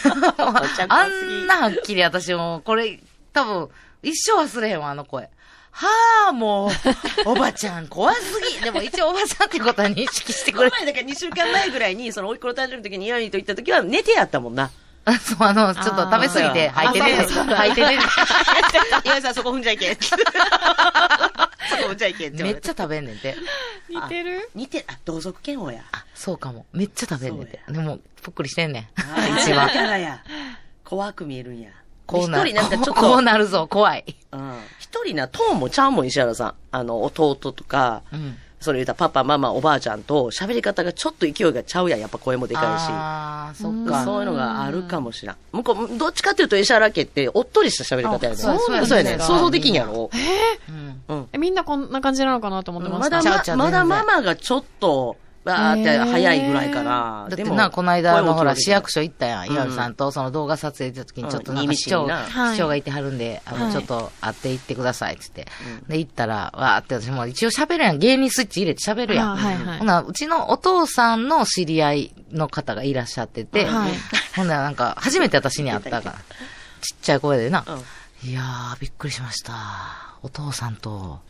[0.89, 3.01] あんなはっきり私も、これ、
[3.33, 3.69] 多分、
[4.03, 5.31] 一生忘れへんわ、あの声。
[5.71, 5.89] は
[6.29, 8.61] あ、もう、おばちゃん怖すぎ。
[8.63, 10.71] でも一応おばさんってことは認識してくれ。
[10.71, 14.71] この前、だから2週間前ぐらいに、その、おいっ子の誕生日の時にイヤリと行った時は寝てやったもんな。
[15.07, 17.99] あそう、あの、ちょっと食べ過ぎて、吐いてね、吐いてね。
[19.05, 19.97] 岩井さんそこ踏んじゃいけん。
[20.01, 20.23] そこ
[21.90, 23.37] 踏んじゃいけんめってちゃ食べんねんて。
[23.88, 24.51] 似てる？
[24.55, 25.83] 似て、あ、同族嫌悪や。
[25.93, 26.64] あ、そうかも。
[26.73, 27.61] めっちゃ食べんねんて。
[27.69, 29.38] でも、ぷっくりしてんねん。
[29.38, 29.71] 一番。
[30.85, 31.71] 怖く見えるんや。
[32.07, 32.51] こうなる。
[32.51, 34.05] 一人なんかちょっと、こうなるぞ、怖い。
[34.33, 36.55] うん一人な、トーンもちゃうもん、石原さん。
[36.71, 38.38] あの、弟とか、うん。
[38.64, 42.00] それ言ったらパパ、ママ、おばあちゃんと喋り方がちょっと勢いがちゃうやん。
[42.00, 42.88] やっぱ声もでかいし。
[42.90, 44.05] ああ、そっうんか。
[44.05, 45.37] そういうのがあるかもしれん。
[45.53, 50.11] 向こう、どっちかっていうと石原家って、おっとりした喋り方やねあそうそうやね想像できんやろ
[50.68, 51.03] うん。
[51.09, 51.29] うん。
[51.33, 53.16] え、みんなこんな感じなのかなと思ってました。
[53.22, 57.27] まだまだママがちょっと、わーって早いぐらいかな。
[57.29, 59.49] でもだってな、この間のほら、市役所所行ったやん。
[59.49, 65.93] うん岩見さんとその動画撮影行った時にちょっとなんうんか市長、市長がいてはるんで、あの、はいちょっと会って行ってくださいって言って。
[65.93, 67.99] で、行ったら、わーって私も一応喋るやん。
[67.99, 69.37] 芸人スイッチ入れて喋るやん。
[69.79, 73.93] ほな、うちのお父さんの知り合いの方がいらっしゃってて、はい
[74.35, 76.13] ほんならなんか、初めて私に会ったから、
[76.81, 77.83] ちっちゃい声でな、うん
[78.29, 79.53] いやー、びっくりしました。
[80.23, 81.21] お父さんと、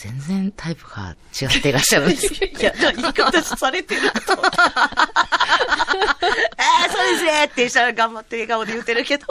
[0.00, 2.32] 全然タイプが違っていらっしゃるんです。
[2.42, 4.64] いや、言い方されてると思った。
[4.64, 4.88] あ あ、
[6.90, 9.26] そうですねって石原頑張って笑顔で言ってるけど。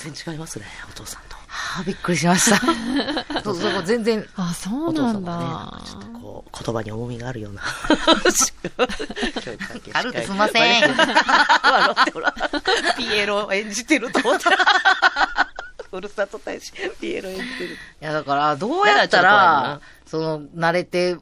[0.00, 1.36] 全然違いますね、お父さんと。
[1.78, 2.56] あびっくりしました。
[3.44, 5.82] そうそこ全然、あ、そうなん様ね、なんだか。
[5.86, 7.62] ちょっとこう、言葉に重みがあるような。
[9.92, 10.82] 軽くすんません。
[10.82, 12.34] 笑ってほら、
[12.96, 15.45] ピエロを演じてると思ったら。
[15.96, 17.70] ふるさと大使、ピエロ演じてる。
[17.70, 21.16] いや、だから、どうやったら、その、慣れて、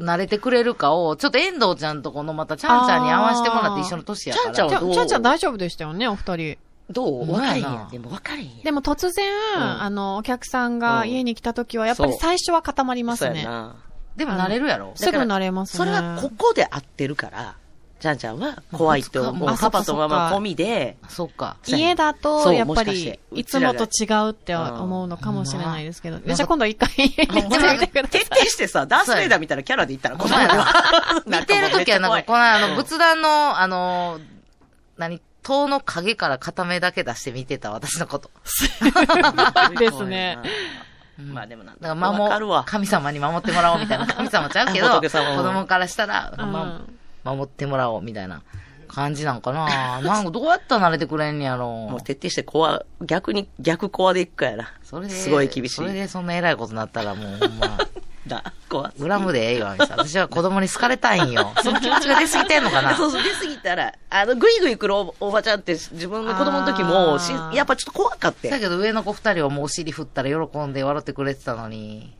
[0.00, 4.54] 慣れてくれるかを、ちょっと遠藤ちゃんとこのまた、ちゃんちゃんに合わせてもらって一緒の年やから。
[4.54, 4.94] ちゃんちゃんはどう？
[4.94, 6.58] ちゃんちゃん大丈夫でしたよね、お二人。
[6.90, 7.24] どう？
[7.24, 7.90] ほんまやな分かれへん。
[7.90, 8.62] でも分かれへん。
[8.62, 13.34] でも突然、んあの、お客さんが家に来た時は、やっぱり最初は固まりますね。
[13.34, 13.76] そうやな。
[14.16, 15.78] でも慣れるやろすぐ慣れますね。
[15.78, 17.54] それはここで合ってるから、
[18.00, 19.34] ちゃんちゃんは怖いって思う。
[19.34, 21.56] もうパパとママ込みで、そっか。
[21.66, 26.18] 家だと、やっぱり、いつもと違うって思うのかもしれないですけど。
[26.18, 28.08] んじゃあ今度一回家に来てみてください。
[28.08, 34.20] 徹底してさ、ダースレーダーみたいなキャラで言ったら、ほんまやなな見てるときはなんか、このあの、仏壇の、あの、
[34.98, 38.30] 何、塔の影から片目だけ出して見てた私のこと。
[39.78, 40.38] ですね。
[41.18, 42.64] まあでもなんだからだわかるわ。
[42.66, 44.06] 神様に守ってもらおうみたいな。
[44.06, 45.10] 神様ちゃうけど、 子
[45.42, 46.32] 供からしたら、
[47.24, 48.42] 守ってもらおうみたいな
[48.88, 50.00] 感じなんかな。
[50.02, 54.72] なんかどうやったら慣れてくれんねやろもう徹底してコア、逆に、逆コアでいくかやな。
[54.82, 55.74] それで、すごい厳しい。
[55.74, 57.78] それでそんな偉いことになったらもうほんま、
[58.26, 58.92] だ、コア。
[58.98, 59.94] 恨むでええよ、さ。
[59.98, 61.52] 私は子供に好かれたいんよ。
[61.62, 62.94] その気持ちが出すぎてんのかな。
[62.96, 68.48] そうそう、出過ぎたら、あの、ぐいぐい来るおおばちゃんって自分の子供の時もしやっぱちょっと怖かって。
[68.48, 72.14] だけど上の子二人はもうお尻振ったら喜んで笑ってくれてたのに、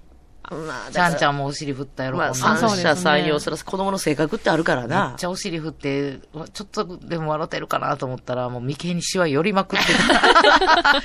[0.50, 1.34] まあちゃんちゃん。
[1.34, 2.18] んもお尻振ったら喜んで。
[2.18, 5.24] まあ、あ三者三様、それは子供の性格ってあるからめっなち。
[5.24, 6.18] ゃお尻振って、
[6.52, 9.86] ちょっとでも笑ってるかなと思ったら、もう眉間にシワ寄りまくって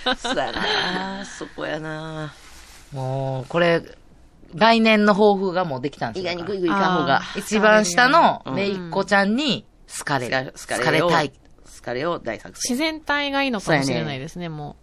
[0.06, 0.16] た。
[0.16, 1.26] そうやな。
[1.26, 2.34] そこやな。
[2.92, 3.84] もう、これ、
[4.54, 6.32] 来年の抱負がもうできたんですよ。
[6.32, 7.22] 意外にグイグイいかん方が。
[7.36, 9.66] 一番下のうんめいっ子ちゃんに
[10.00, 10.54] 好かれ好かる。
[10.54, 11.26] 好好かれをかれたい。
[11.28, 11.32] い
[11.80, 12.76] 好かれを大作戦。
[12.76, 14.76] 自然体がいいのかもしれないですね、も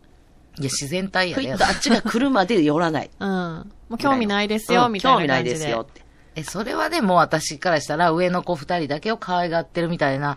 [0.59, 1.59] や、自然体やでふいっ。
[1.59, 3.11] とあっちが来るまで寄らない。
[3.19, 3.25] う。
[3.25, 3.73] うん。
[3.89, 5.51] もう興味ないですよ、うんみたいな興味ないで。
[5.51, 6.03] ですよって。
[6.35, 10.37] え、それはでも私からしたら上の子二人だけを可愛がってるみたいな、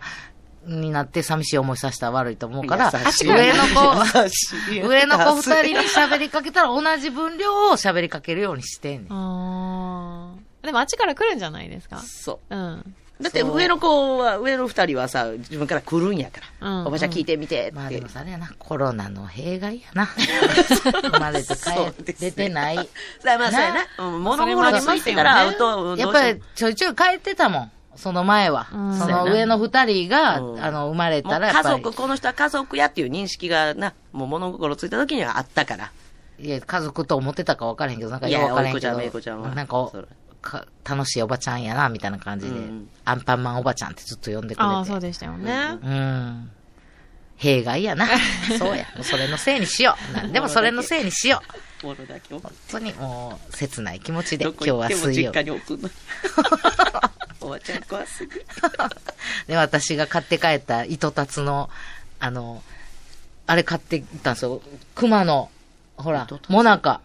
[0.66, 2.98] になって寂しい思いさせたら悪いと思うから、上
[3.54, 9.08] の子、上の子二人に喋りかけたら同じ分量を喋りかけるようにしてんねん。
[9.08, 9.12] で
[10.72, 11.98] もあっちから来るんじゃないですか？
[12.00, 12.54] そう。
[12.54, 12.94] うん。
[13.20, 16.68] だって上の子は、上の二人はさ、自分から来るんやから。
[16.68, 17.72] うんおばちゃん聞いてみてって。
[17.72, 20.06] まあでもさ、あれやな、コロナの弊害やな。
[21.02, 22.76] 生まれて帰そうですね出てない。
[22.76, 24.06] さあまあそうやな。
[24.06, 27.72] うん物心ついてからやっぱりちょいちょい帰ってたもん。
[27.96, 28.68] その前は。
[28.72, 31.52] うんその上の二人が、うんあの、生まれたら。
[31.52, 35.90] 家族、この人は家族やっていう認識がな、もう物心ついた時にはあったから。
[36.38, 38.88] いや、家族と思ってたか分からへんけど、なんかいやよく分からへんけど。
[38.88, 39.92] おいこちゃんめいこちゃんはなんか
[40.40, 44.62] か、楽しいおばちゃんやな、みたいな感じで、うんアンパンマンおばちゃんってずっと呼んでくれて。
[44.62, 45.78] ああ、そうでしたよね。
[45.82, 46.50] うん。
[47.36, 48.06] 弊害やな。
[48.58, 48.84] そうや。
[48.94, 50.12] もうそれのせいにしよう。
[50.12, 51.42] なんでも それのせいにしよ
[51.82, 51.86] う。
[51.86, 51.96] 本
[52.70, 55.42] 当にもう、切ない気持ちで、ど今日は水曜実家。
[55.42, 55.90] に送るの。
[57.40, 58.32] おばちゃん怖すぎ。
[59.46, 61.70] で、私が買って帰った糸達の、
[62.18, 62.62] あの、
[63.46, 64.60] あれ買ってきたんですよ。
[64.94, 65.50] 熊の、
[65.96, 66.52] ほら糸、達？
[66.52, 67.00] モナカ。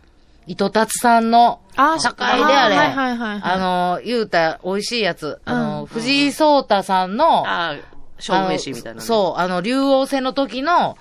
[0.47, 2.75] 糸達さんの、あ高いであれ。
[2.75, 3.51] はいはいはいはい。
[3.53, 5.39] あの、言うた美味しいやつ。
[5.45, 5.85] あうの、ん。
[5.87, 7.75] 藤井聡太さんの、ああ、
[8.17, 10.97] 勝負飯みたいな、そう、あの、竜王戦の時の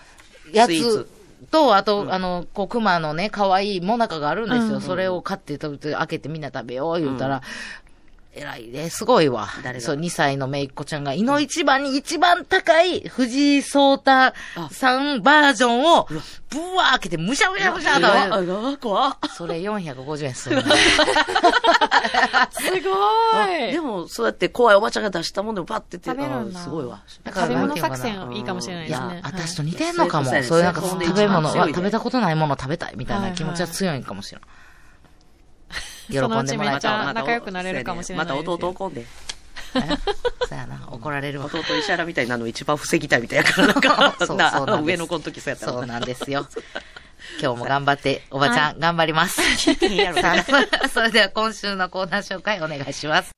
[0.52, 1.08] やつ。
[1.50, 4.74] と、あと、あの、こう、熊のね、可愛いモナカがあるんですよ。
[4.76, 7.42] うんそれを買って食べて、開けてみんな食べよう、言うたら、
[8.36, 9.48] 偉いね、すごいわ。
[9.78, 14.34] そう、2歳のめいっ子ちゃんが、いの一番に一番高い藤井聡太
[14.70, 16.16] さんバージョンを、ぶ
[16.76, 18.68] わー開けて、むしゃむしゃむしゃとあ食べる。
[18.68, 20.62] あ、怖っそれ450円するの。
[20.62, 20.68] す
[22.70, 22.78] ご
[23.68, 23.72] い。
[23.72, 26.24] でも、そうやって怖いおばちゃんが出したものをパッてって、食べ
[26.58, 27.02] すごいわ。
[27.24, 30.30] 食べ物作戦いいかもしれないいですねや。、私と似てんのかも。
[30.30, 34.40] はいそういうなんか食べ物は食べたことないもの食べたいみたいない気持ちは強いんかもしれん。
[36.08, 39.06] 喜そのうんちでもらえためっちゃ仲良くなれるかもしれないまた弟怒んで。
[40.48, 41.46] そうやな、 怒られるわ。
[41.46, 46.46] 弟石原みたいなの一番防ぎたいみたいやから、なんか、 そうそうななんです上の子の時そうやったそうなんですよ。
[47.40, 49.40] 今日も頑張って、おばちゃん、頑張ります。
[50.92, 53.32] それでは今週のコーナー紹介お願いします。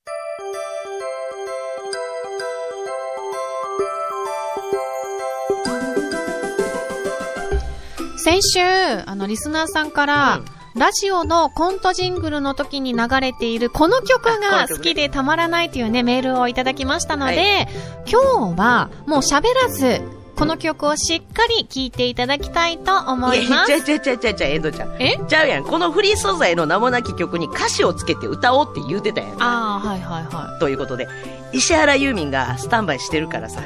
[8.18, 8.58] 先週、
[9.06, 10.40] あの、リスナーさんから、
[10.76, 17.66] ラジオのコントジングルの時に流れているこの曲が好きでたまらないというね、メールをいただきましたので、は
[18.06, 20.02] 今日はもう喋らず、
[20.36, 23.72] この曲をしっかり聴いていただきたいと思います。
[23.72, 25.02] いや、ちゃうちゃうちゃうちゃエンドちゃん。
[25.02, 25.18] え？
[25.26, 25.64] ちゃうやん。
[25.64, 29.42] このフリー素材の名もなき曲に歌詞をつけて歌おうって言うてたやん。
[29.42, 31.08] ああ、はいはいはということで、
[31.52, 33.62] 石原ユーミンがスタンバイしてるからさ、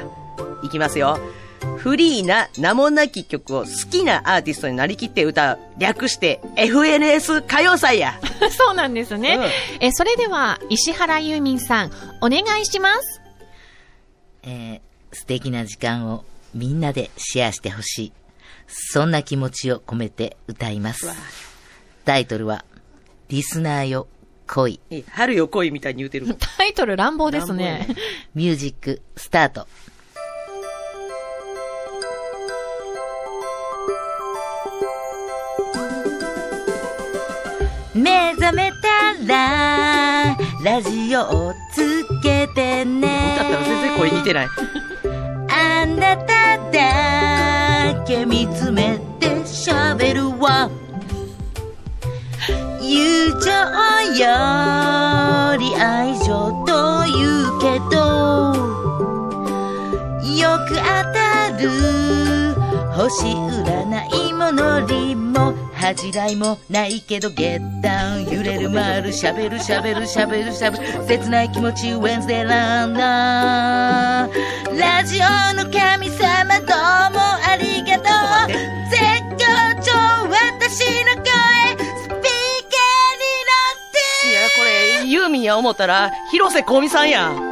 [0.63, 1.19] いきますよ。
[1.77, 5.59] フリーな名もなき曲を好きなアーティストになりきって歌う。
[5.77, 8.19] 略して FNS 歌謡祭や。
[8.51, 9.39] そうなんですね。
[9.79, 13.21] え、それでは、石原ユーミンさん、お願いします。
[14.43, 18.13] えー素敵な時間をみんなでシェアしてほしい。
[18.67, 21.07] そんな気持ちを込めて歌います。
[22.05, 22.65] タイトルは、
[23.27, 24.07] リスナーよ、
[24.47, 24.79] 恋。
[24.89, 26.33] え春よ恋みたいに言うてる。
[26.57, 27.95] タイトル乱暴です乱ね暴。
[28.35, 29.67] ミュージック、スタート。
[38.01, 43.35] 目覚めたら、ラジオをつけてね。
[43.37, 44.47] 歌ったら全然声似てない。
[45.49, 50.69] あなただけ見つめて喋るわ
[52.81, 53.51] 友情
[54.17, 57.13] より愛情と言
[57.49, 58.53] うけど
[60.35, 60.81] よく当
[61.13, 61.69] たる
[62.93, 71.07] 星占いものりも恥じらいもないけどゲッタン揺れる丸喋る喋る喋る喋る。
[71.07, 74.79] 切ない気持ちウェンズデーランナー。
[74.79, 78.47] ラジオの神様どうもありがとう。
[78.91, 79.45] 絶好
[79.81, 79.91] 調
[80.29, 81.25] 私の声
[81.73, 84.29] スピーカーになって。
[84.29, 84.63] いや、こ
[85.01, 87.29] れ、ユーミンや思ったら、広瀬香美さんや。
[87.29, 87.50] ん。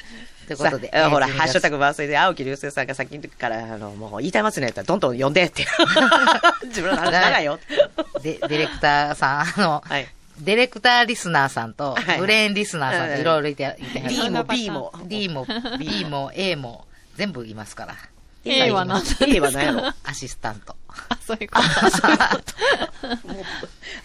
[0.53, 0.89] いうことで。
[0.89, 5.67] ほら、12月ハッシュタグバースデーで青木流星さんが先にから、あの、もう言いたいますねって言ったら、どんどん呼んでって。
[6.67, 7.59] 自分の話長いよっ
[8.23, 8.39] て。
[8.39, 10.07] で、ディレクターさん、あの、はい。
[10.41, 13.77] ディレクターリスナーさんとはい、ブレーンリスナーさんといろいろいて、
[14.09, 14.93] D も B も。
[15.05, 15.47] D も
[15.79, 17.95] B も A も全部いますから。
[18.45, 19.93] A は何 A は何やろ。
[20.05, 20.77] アシスタント。
[20.89, 21.67] あ、そういうこと。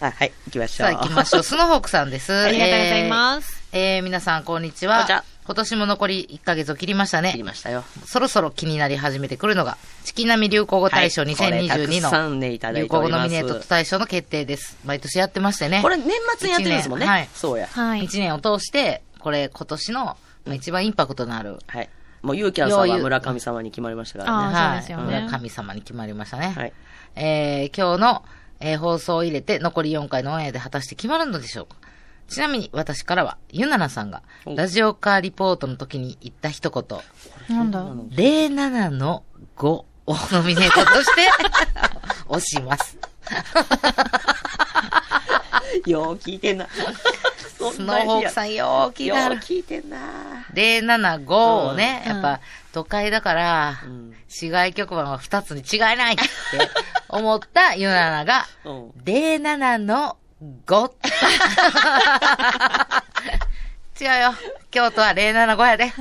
[0.00, 0.88] あはい、行きましょう。
[0.90, 1.42] さあ行きましょう。
[1.42, 2.32] スノーホークさんです。
[2.32, 3.62] ありがとうございます。
[3.72, 3.96] えー。
[3.96, 5.24] えー皆さんこんにちはこんにちは。
[5.50, 7.42] 今年も残り1ヶ月を切りましたね切り。
[7.42, 7.82] ましたよ。
[8.04, 14.78] そろそろ気になり始めてくるのが、チキナミ流行語大賞はいこれた2022くさんねいたの流行語ノミネート大賞の決定です。
[14.84, 15.80] 毎年やってましてね。
[15.82, 16.06] これ年
[16.38, 17.04] 末にやってるんですもんね。
[17.04, 17.66] 一年はいそうや。
[17.66, 18.02] はい。
[18.02, 20.16] 1年を通して、これ今年のま
[20.52, 21.90] あ一番インパクトのある、はい。
[22.22, 24.56] もう、ユーキャンさんは村上様に決まりましたからね。
[24.56, 26.52] あはいそうですよね村神様に決まりましたね。
[26.56, 26.72] はい。
[27.16, 28.24] えー今日の、
[28.60, 31.76] えー放送を入れて残り4回のオンエアで果たして決まるのでしょうか
[32.30, 36.84] ちなみに私からは、ゆななさんが、おラジオカーリポートの時に言った一言、
[37.56, 39.24] なんだ？07の
[39.56, 41.28] 5をノミネートとして、
[42.28, 42.96] 押します。
[45.86, 46.68] よう聞いてんな。
[47.58, 49.36] そスノーホークさんよー聞いようてはる。
[49.36, 49.98] 聞いてんな。
[50.54, 51.34] 075
[51.70, 52.40] をね、うんやっぱ
[52.72, 56.22] 都会だから、ん市外局番は2つに違いないって
[57.08, 58.90] 思ったゆななが、うん。
[59.04, 60.90] 07の5。
[64.00, 64.32] 違うよ。
[64.70, 65.92] 京都は075やで。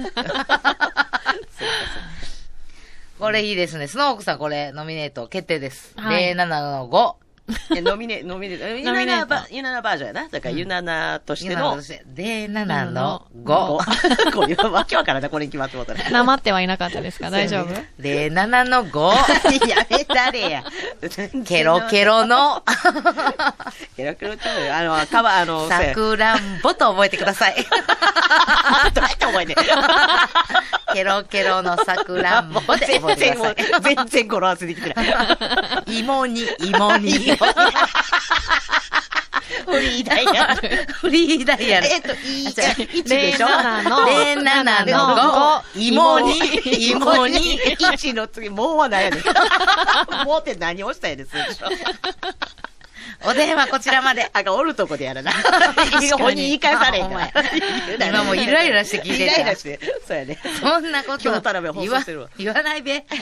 [3.19, 3.88] これいいですね。
[3.88, 5.93] スノークさんこれノミネート決定です。
[5.97, 7.28] はい07の5。
[7.75, 10.29] え、ノミネ、ノミネ、ユナナバ、ユナナバージョンやな。
[10.29, 13.77] だからユナナとしての今のと、して07の5。
[13.77, 14.31] 5。
[14.35, 16.09] これ、わけわからんな、これに決まってもうたら。
[16.09, 17.29] なまってはいなかったですか？
[17.29, 18.29] 大丈夫？07
[18.69, 18.99] の5。
[19.67, 20.63] やめたれや。
[21.45, 22.63] ケロケロの
[23.95, 27.55] ケロケロちゃうよあの、かば、あの、さくらんぼと覚えてください。
[27.55, 29.55] どうやって覚えて
[30.93, 35.07] ケロケロのさくらんぼで全覚えて然もうくださ、全然語呂合わせできてない。
[35.95, 35.99] い。
[35.99, 37.37] 芋に、芋に。
[39.65, 40.93] フリーダイヤル。
[40.93, 41.87] フリーダイヤル。
[41.87, 43.97] えっと、いい、あじゃあ1でしょ？07の。
[43.97, 45.63] 07の。
[45.73, 46.37] 5、芋に、
[46.91, 49.17] 芋に、1の次、もうはないやね。
[49.17, 50.25] ん。
[50.25, 51.31] もうって何をしたんやです？
[53.25, 54.29] お電話こちらまで。
[54.32, 55.32] あがおるとこでやらな。
[56.17, 57.32] 本人言い返されへんから。
[58.08, 59.79] 今もうイライラして聞いてたイライラして。
[60.08, 60.39] そうやね。
[60.60, 63.03] そんなこと今日田辺放言わ送してるわ言わないべ。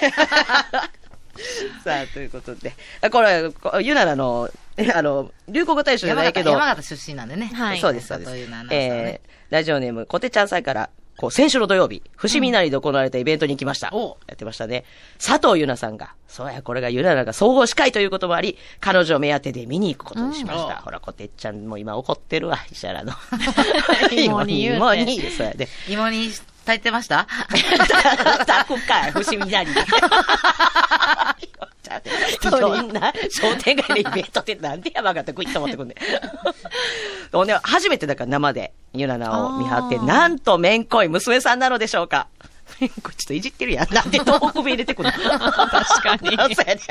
[1.84, 2.74] さあ、ということで。
[3.02, 4.50] あこれ、こゆならの、
[4.94, 7.52] あの、流行語大賞じゃないけど、山形出身なんでね。
[7.54, 8.32] はいそうです、そうです。
[8.72, 13.90] えー、ラジオネーム、こてちゃんさんから、こう、先週の土曜日、伏見なりで行われたイベントに行きました。
[13.92, 14.86] おやってましたね。
[15.18, 20.76] 佐藤ゆなさんが、そうや、これがゆならが総合司会ということもあり、彼女目当てで見に行くことにしました。
[20.76, 23.14] うんほら、こてっちゃんも今怒ってるわ、石原の。
[24.16, 25.68] 芋に言うて 芋に、そうやで。
[25.90, 26.30] 芋に
[26.68, 27.26] 炊いてました？
[28.46, 29.82] 炊くかい、伏見なりで。
[32.42, 35.98] そんな商店街でイベントってなんで山形食いって思ってくんねん。
[37.64, 42.28] 初めてだから生でゆななを見張って、なんとめんこい娘さんなのでしょうか。
[42.82, 43.94] めんこいちょっといじってるやん。
[43.94, 45.14] なんで東北弁入れてくるの？
[45.14, 46.82] 確かにそうやね。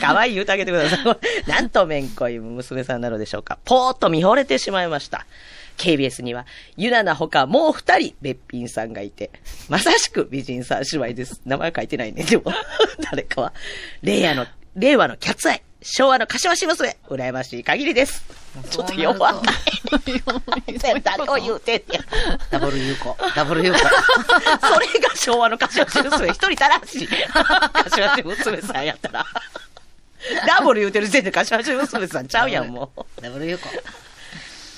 [0.00, 1.04] 可愛い言うてあげてください。
[1.48, 3.58] なんとめんこい娘さんなのでしょうか。
[3.64, 5.24] ぽーっと見惚れてしまいました。
[5.76, 9.30] KBS には、ゆななほかもう二人、べっぴんさんがいて、
[9.68, 11.40] まさしく美人さん姉妹です。
[11.44, 12.24] 名前書いてないね。
[12.24, 12.44] でも、
[13.10, 13.52] 誰かは、
[14.02, 18.24] 令和の、令和のキャッツアイ、昭和の柏し娘、羨ましい限りです。
[18.70, 19.34] ちょっと弱い。
[20.80, 22.04] 誰を言うてんねん。
[22.50, 23.16] ダブル有効。
[23.34, 23.78] ダブル有効。
[23.78, 27.08] それが昭和の柏し娘、一人足らんし。
[27.72, 29.26] 柏し娘さんやったら。
[30.46, 33.22] ダブル言うてる時点で柏し娘さんちゃうやん、もう。
[33.22, 33.68] ダブル有効。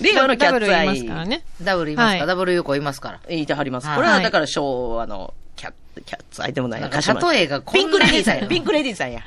[0.00, 0.58] 令和のキャッツアイ。
[0.58, 1.44] ダブル言いますからね。
[1.62, 3.20] ダブル言いますか、はいダブル有効言いますから。
[3.28, 3.86] 言いてはります。
[3.86, 5.72] はいこれはだから昭和のキャッ
[6.04, 8.46] キャッツアイでもないな例えがこピンクんなレディーさんや。
[8.46, 9.22] ピンクレディーさんや。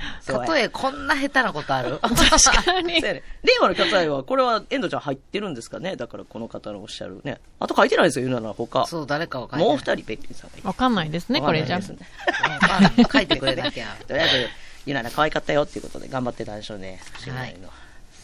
[0.47, 3.21] 例えこんな下手なことある確かに 令
[3.59, 5.95] 和のキャッツアイは、これは、遠藤ちゃん入ってるんですかね？
[5.95, 7.39] だからこの方のおっしゃるね。
[7.59, 8.85] あと書いてないですよ、言うなら他。
[8.87, 9.65] そう、誰かを書いて。
[9.65, 10.67] もう二人、ベッキーさんがいて。
[10.67, 11.85] わかんないですね、これじゃね
[12.97, 13.95] うん 書いてくれなきゃ。
[14.07, 14.49] とりあえず、
[14.85, 17.01] ゆなな可愛かったよっていうことで頑張ってたんでしょうね。
[17.29, 17.69] はいの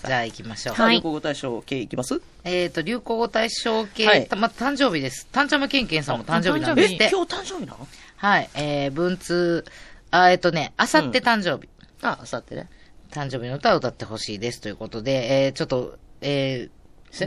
[0.08, 0.76] じゃあ行きましょう。
[0.76, 2.22] はい流行語大賞系いきます？
[2.44, 5.28] えっ、と、流行語大賞系、はいたま、誕生日です。
[5.32, 7.04] 誕生日ケンケンさんも誕生日なんですって。
[7.06, 7.88] え今日誕生日なの？
[8.16, 8.50] はい。
[8.56, 9.66] えー、文通、
[10.12, 11.70] あ、えっ、とね、あさって誕生日。
[12.02, 12.70] あ、あさってね。
[13.12, 16.70] 誕生日の歌を歌ってほしいですということで、えー、ちょっと、えー、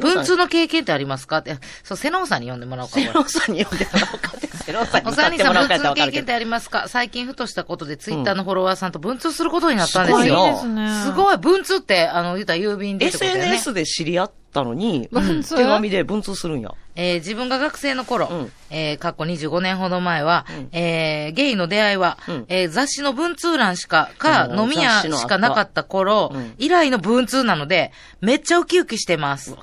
[0.00, 1.38] 文通の経験ってありますか？
[1.38, 2.94] って、そう、瀬能さんに呼んでもらおうか。
[2.94, 4.46] これセロさんに呼んでもらおうかって。
[4.58, 6.12] セロさんにお歌って三人さん、もらおうかって文通のわかるけど。
[6.12, 11.02] 経験ってありますか最近ふとしたことで、ツイッターのフォロワーさんと文通することになったんですすごいですね。
[11.04, 13.06] すごい、文通って、あの、言ったら郵便で。
[13.06, 16.70] SNS で知り合ったのに、文通手紙で文通するんや。
[17.02, 18.52] えー自分が学生の頃、うん。
[18.68, 20.68] えー、過去25年ほど前は、うん。
[20.72, 22.44] えーゲイの出会いは、うん。
[22.48, 24.60] えー雑誌の文通欄しか、か、うん。
[24.60, 26.54] 飲み屋しかなかった頃、うん。
[26.58, 29.56] 以来の文通なので、めっちゃウキウキしてます。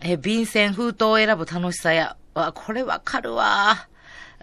[0.00, 3.86] えー便箋、封筒を選ぶ楽しさや、わ、これわかるわ。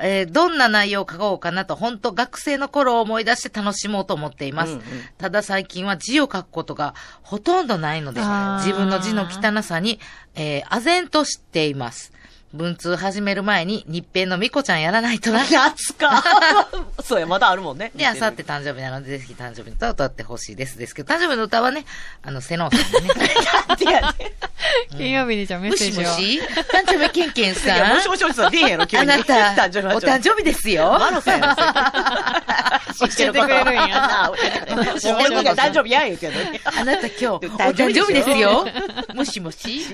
[0.02, 4.74] えーどんな内容を書こうかなと、本当学生の頃を思い出して楽しもうと思っています。
[4.74, 4.84] うんうん
[5.18, 8.22] ただ最近は字を書くことがほとんどないので
[8.60, 10.00] 自分の字の汚さに、
[10.36, 12.14] えー、唖然としています。
[12.54, 15.44] 文通始める前に日編のみこちゃんやらないとな。
[15.48, 16.24] 夏か。
[17.04, 17.92] そうや、まだあるもんね。
[17.96, 20.78] で、あさって誕生日なので、ぜひ誕生日の歌を歌ってほしいです。
[20.80, 21.86] ですけど、誕生日の歌はね、
[22.24, 23.14] あの、瀬能さんにね。
[24.98, 26.04] 金曜日にじゃあメッもセージを。
[26.04, 29.04] しもし誕生日ケンケンさんもしもしもしさん、出えへんやろ、急に。
[29.04, 30.98] あなた、誕生日お誕生日ですよ。
[31.00, 36.60] マロさん教えてくれるんや俺もが誕生日やん言うてんのに。
[36.64, 38.68] あなた今日、お誕生日ですよ。
[39.14, 39.86] もしもし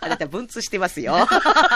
[0.00, 1.14] あなた文通してますよ。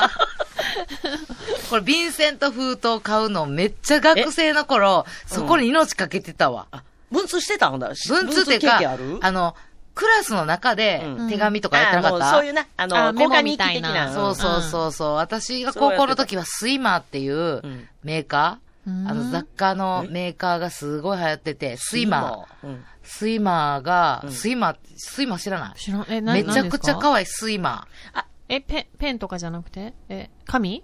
[1.70, 6.66] これ、便箋と封筒買うのめっちゃ学生の頃、そこに命かけてたわ。
[7.10, 7.88] 文通してたほんだ。
[7.88, 7.94] ら。
[8.08, 8.80] 文通っていうか
[9.22, 9.56] あの、
[9.94, 11.28] クラスの中でうん。
[11.28, 14.12] 手紙とかやってなかあもうった、そういうな、あの、あメモ交換日記みたいな的な。
[14.14, 14.34] そう。
[14.34, 15.14] そうそうそう。
[15.14, 19.08] 私が高校の時はスイマーっていううんメーカー、うん。
[19.08, 22.66] あの雑貨のメーカーがすごい流行ってて、スイマー。
[22.66, 22.68] ー。
[22.68, 22.84] うん。
[23.02, 24.32] スイマーが、うん。
[24.32, 25.80] スイマー、スイマー知らない？
[25.80, 28.24] 知らん、え、なめちゃくちゃわ可愛いスイマー。
[28.48, 29.94] え、ペン、ペンとかじゃなくて？
[30.08, 30.82] え、紙？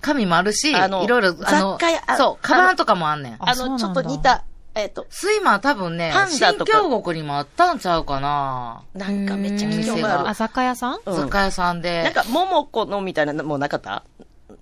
[0.00, 3.36] 紙もあるし、あのいろいろ、あの雑貨や、あそう、カバンとかもあんねん。
[3.38, 4.00] あの、ちょそうなんだ。
[4.00, 4.44] っと似た、
[4.74, 6.72] えっと、スイマー多分ね、パンダとか。
[6.72, 8.82] 新京国にもあったんちゃうかな。
[8.94, 11.00] なんかめっちゃへー貴重なあ、雑貨屋さん？
[11.04, 11.16] うん。
[11.16, 12.02] 雑貨屋さんで。
[12.04, 14.04] なんか、桃子のみたいなのもなかった？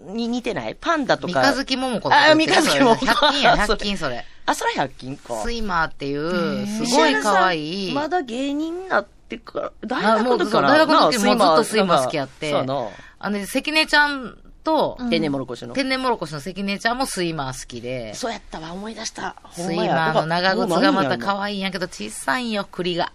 [0.01, 0.75] に似てない？
[0.75, 1.53] パンダと三か。
[1.53, 3.07] 日月桃子あ三日月桃子。
[3.07, 4.25] 100均や、 それ100均それ。
[4.47, 5.43] あ、それ100均か。
[5.43, 6.87] スイマーっていへう、ー。
[6.87, 7.93] すごい可愛い。
[7.95, 12.89] まだ芸人になってから、大学の時から大学の時なもずっとスイマー好きやってそうやな。
[13.19, 14.39] あのね、関根ちゃん
[14.69, 15.73] と、うん天然もろこしの。
[15.73, 19.37] 天然もろこしの関根ちゃんもスイマー好きで、そうやったわ、思い出した。
[19.43, 23.11] ほスイマーの長靴がまた可い愛いんやけど、小さいんよ、栗が。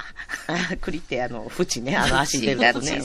[0.73, 0.77] い。
[0.81, 3.01] 栗ってあの、縁ね、あの足出るやつね。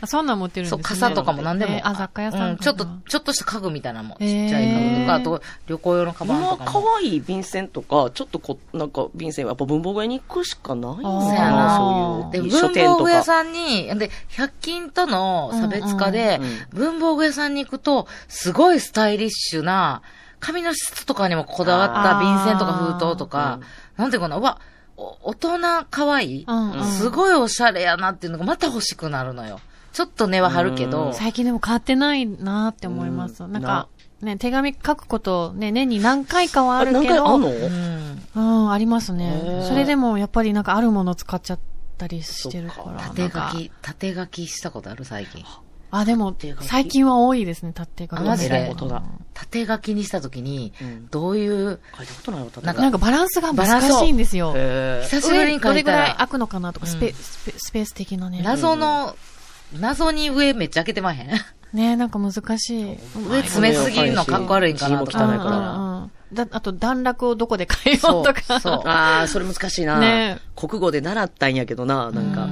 [0.00, 0.84] あそんなん持ってるんですそう、ね。
[0.84, 1.74] 傘とかも何でも。
[1.74, 4.16] えーあ、雑貨屋さんうん、ちょっと、ちょっとした家具みたいなのも。
[4.20, 6.70] ちっちゃい家具とか、あと、旅行用のカバン今、とかも。
[6.70, 12.84] 可愛い便箋とか、ちょっとこ、なんか便箋はやっぱ文房具屋に行くしかないのあーかな、そうで、いう書文。
[12.84, 16.54] 房具屋さんに、で、100均との差別化で、うんうん
[16.84, 20.02] 文房具屋さんに行くと、すごいスタイリッシュな、
[20.40, 23.60] 紙の質とかにもこだわった便箋とか封筒とか、
[23.96, 24.60] なんていうかな、うわ、
[24.96, 25.58] お大人
[25.90, 26.72] 可愛い、うん。
[26.72, 26.84] うん。
[26.84, 29.60] すごいおしゃれやなっていうのがまた欲しくなるのよ。
[29.92, 33.42] ちょっと値は張るけど、最近でも変わってないなって思います。
[33.44, 33.52] うん。
[33.52, 33.88] なんか、
[34.20, 37.48] ね、手紙書くこと、ね、年に何回かはあるけど、何回あんの？
[37.48, 38.22] うん。
[38.34, 39.68] うん、ありますへねー。
[39.68, 41.60] それでもやっぱりなんかあるもの使っちゃっ
[41.96, 43.00] たりしてるから。
[43.08, 43.52] 縦書なんか。
[43.56, 45.04] き、縦書きしたことある？
[45.04, 45.44] 最近。
[45.96, 48.18] あ、でも最近は多いですね、縦書き。
[48.18, 48.74] あマジで？
[49.32, 54.52] 縦書きにしたときにうん、どういう、書いたことないわ、なんかなんかバランスが難しいんですよ。
[54.52, 58.42] 久しぶりに書どれぐらい開くのかなとか、スペ、うんスペスペース的なね。
[58.42, 59.14] 謎の、
[59.78, 61.30] 謎に上めっちゃ開けてまへん？
[61.72, 62.98] ねなんか難しい。
[63.28, 65.26] 上詰めすぎるのかっこ悪いんかなとか。
[65.26, 68.60] 汚いからだあと段落をどこで変えよそううとか。
[68.60, 68.88] そう。
[68.88, 69.98] ああ、それ難しいな。
[70.00, 72.48] ね国語で習ったんやけどな、なんか。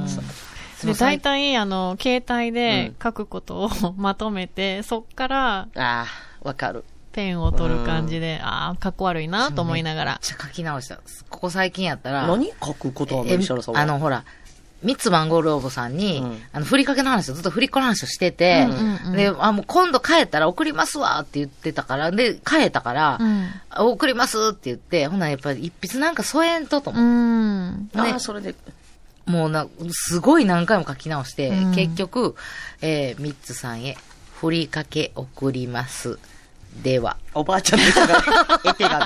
[0.87, 6.07] で、大体、あの、携帯うでん書くことをまとめて、 そっからああ、
[6.43, 6.85] わかる。
[7.13, 10.19] ペンを取る感じで、ああ、かっこ悪いなと思いながらめっ。
[10.21, 10.97] ちゃ書き直した。
[11.29, 13.81] ここ最近やったら、何書くことあるえの石原さんは。
[13.81, 14.25] あの、ほら、
[14.83, 23.49] 三つ番号ローブさんに、うんあの、振りかけの話をずっと振りっ子の話をしてて、うんうんうんで、あ、もう今度帰ったら送りますわって言ってたから、で、帰ったから、うん。
[23.71, 28.01] あ送りますって言って、ほな、やっぱり一筆なんか添えんととう思って、ん。
[28.01, 28.55] あねあ、それで。
[29.27, 32.35] もうな、すごい何回も書き直して、うん結局、
[32.81, 33.97] えー、ミッツさんへ、
[34.41, 36.19] 振りかけ送ります。
[36.83, 37.17] では。
[37.35, 38.23] おばあちゃんの人が、
[38.65, 39.05] 絵手紙。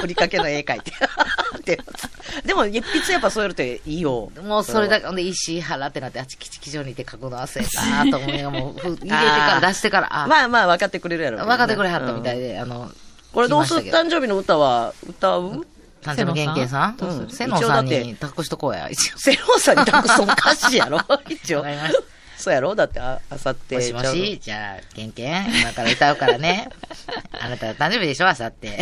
[0.00, 0.92] 振りかけの絵描いて。
[1.64, 1.78] で
[2.44, 4.30] でも、一筆やっぱそうやるといいよ。
[4.42, 11.38] もうそれだけ、で、石原ってなって、あっちキチキチにいて書くの忘れたと思いながら、もう、ふ入れてから、出してから、あ、まあまあ、分かってくれるやろ。
[11.38, 12.90] 分かってくれはったみたいうんで、あの、
[13.32, 13.82] これどうする？
[13.82, 15.66] 誕生日の歌は、歌う？
[16.02, 17.30] 誕生日の原型さん？
[17.30, 19.18] 瀬野さんに託しとこうや、一応。
[19.20, 21.00] セロさんに託すおかしいやろ？
[21.28, 21.64] 一応。
[22.36, 22.74] そうやろ？
[22.74, 23.76] だって、あ、あさって。
[23.76, 26.70] もしもし、じゃあ、ケンケン、今から歌うからね。
[27.38, 28.78] あなた誕生日でしょ、あさって。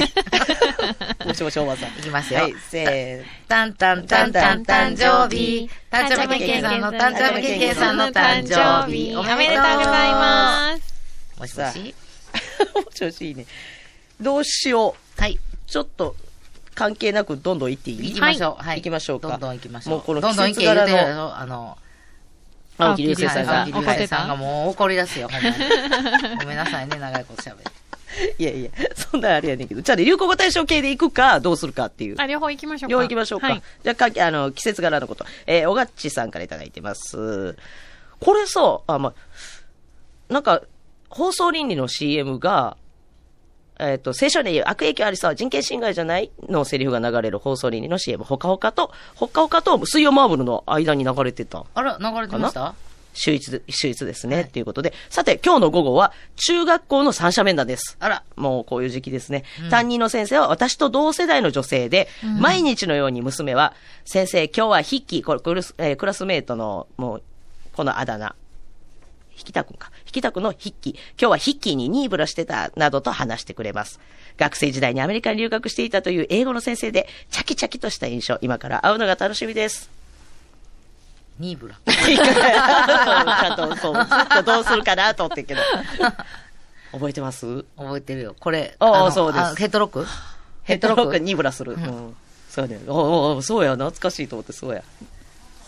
[1.25, 1.89] もしもし、おばさん。
[1.89, 5.69] いきますよはい、せタンタンタンタン誕生日。
[5.91, 9.17] 誕生日ケンケンさんの誕生日ケンケンさんの誕生日。
[9.17, 11.41] おおめでとうございます。
[11.41, 11.79] もしもし？
[11.79, 11.95] ー。
[12.85, 13.47] もしもしいいね。
[14.21, 15.21] どうしよう。
[15.21, 15.39] はい。
[15.67, 16.15] ちょっと、
[16.79, 18.09] 関係なくどんどん行っていい？
[18.11, 18.63] 行きましょう。
[18.63, 18.77] はい。
[18.77, 19.95] 行きましょうかどんどん行きましょう。
[19.97, 21.77] もうこの季節柄のあの、
[22.79, 23.73] 青木流星さんが青木。
[23.73, 25.57] 流星さんがもう怒り出すよ、ほんまに。
[26.39, 27.79] ごめんなさいね、長いこと喋って。
[28.39, 29.83] いやいや、そんなあれやねんけど。
[29.83, 32.17] じゃあね、流行語大賞系で行くか、どうするかっていう。
[32.19, 32.93] あ、両方行きましょうか。
[32.93, 33.49] 両方行きましょうか。
[33.49, 35.27] はいじゃああの、季節柄のこと。
[35.47, 37.57] えー、おがっちさんからいただいてます。
[38.21, 39.13] これさ、あ、ま
[40.29, 40.63] あ、なんか、
[41.11, 42.77] 放送倫理の CM が、
[43.79, 51.65] えっ、と、青少年に悪影響ありそう、人権侵害じゃないのセリフが流れる放送倫理の CM、ほかほかと、ほかほかと水曜マーブルの間に流れてた。
[51.75, 52.75] あら、流れてました？
[53.15, 54.43] 秀逸で、秀逸ですね。
[54.43, 54.93] っていうことで。
[55.11, 57.97] さて、今日の午後は、中学校の三者面談です。
[57.99, 59.43] あら、もうこういう時期ですね。
[59.71, 62.09] 担任の先生は私と同世代の女性で、
[62.39, 63.75] 毎日のように娘は、
[64.05, 65.41] 先生、今日は筆記、これ
[65.79, 67.23] えークラスメイトの、もう、
[67.73, 68.35] このあだ名。
[69.39, 69.91] 引きたくんか。
[70.07, 70.91] 引きたくの筆記。
[70.91, 74.01] 今日は筆記にニーブラしてた、などと話してくれます。
[74.37, 78.39] 学生時代にアメリカに留学していたという英語の先生で、チャキチャキとした印象。
[78.41, 79.91] 今から会うのが楽しみです。
[81.39, 81.77] ニーブラ。
[81.87, 85.61] ちゃんと、そう、ずっとどうするかなと思ってんけど。
[86.91, 87.65] 覚えてます？
[87.77, 88.35] 覚えてるよ。
[88.41, 90.07] これ、ああのそうですあヘッドロック？
[90.65, 91.75] ヘッドロックにブラする。
[91.75, 92.17] うん。
[92.49, 92.81] そうね。
[92.89, 94.83] おおおそうや、懐かしいと思って、そうや。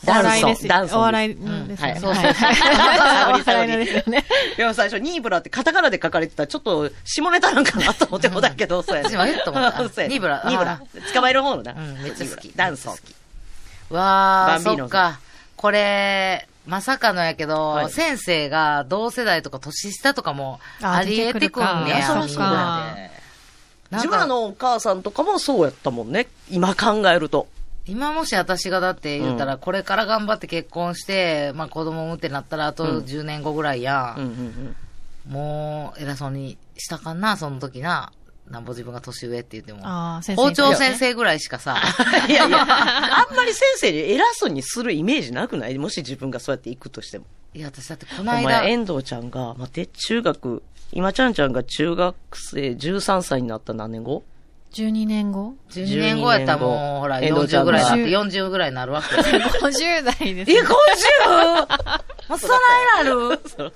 [0.06, 0.98] お笑いですダンソン。
[0.98, 1.90] お笑いですはい。
[1.90, 2.00] よね。
[2.00, 2.24] そうそう。
[2.24, 4.24] はいサボりサボお笑いのりですよね。
[4.56, 9.08] いや、最初、ニーブラってカタカナで書かれてたら、ちょっと、下ネタなんかなと思ってもだけど、そうやね。
[9.10, 10.80] 私もえっと思ったニーブラニーブラ。
[11.14, 11.72] 捕まえる方のな。
[11.72, 12.94] うんめっちゃ好きダンソン。
[13.94, 15.20] わー、そっか。
[15.56, 21.96] これ、まさかのやけど、はい先生が同世代とか年下とかもああり得てくんねや。
[21.96, 23.10] 出てくるかみんなで
[23.90, 26.28] なん自分のお母さんとかもそうやったもんね。
[26.50, 27.48] 今考えると。
[27.86, 34.16] 今もし私がだって言ったら、これから頑張って結婚して、まあ子供産むってなったらあとうん10年後ぐらいや。
[35.28, 38.12] もう、偉そうにしたかんな、その時な。
[38.48, 39.80] なんぼ自分が年上って言っても。
[39.86, 40.42] ああ、先生。
[40.42, 41.80] 校長先生ぐらいしかさ、
[42.28, 45.78] いやいや、 あんまり先生に偉そうにするイメージなくない？
[45.78, 47.26] もし自分がそうやって行くとしても。
[47.54, 50.62] いや、私だってこおの間前、、遠藤ちゃんが、待って、中学、
[50.92, 54.24] 今ちゃんちゃんが中学生13歳になった何年後？
[54.72, 59.22] 12年後？12年後やったらもう、ほら、遠藤ちゃ40んがぐらいになって、40ぐらいになるわけよ。
[59.22, 60.62] ?50 代です、え、ね。
[60.62, 60.70] 50!
[62.30, 62.54] もうそな
[63.02, 63.10] いなる？
[63.10, 63.72] そうそう。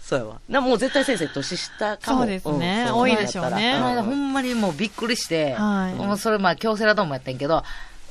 [0.00, 0.40] そうやわ。
[0.48, 2.20] な、もう絶対先生年下かも。
[2.20, 7.62] そうですねん多いでしょうねこの間んほんまにもうびっくりして、はいもうそれまあ京セラドームやったんやけど、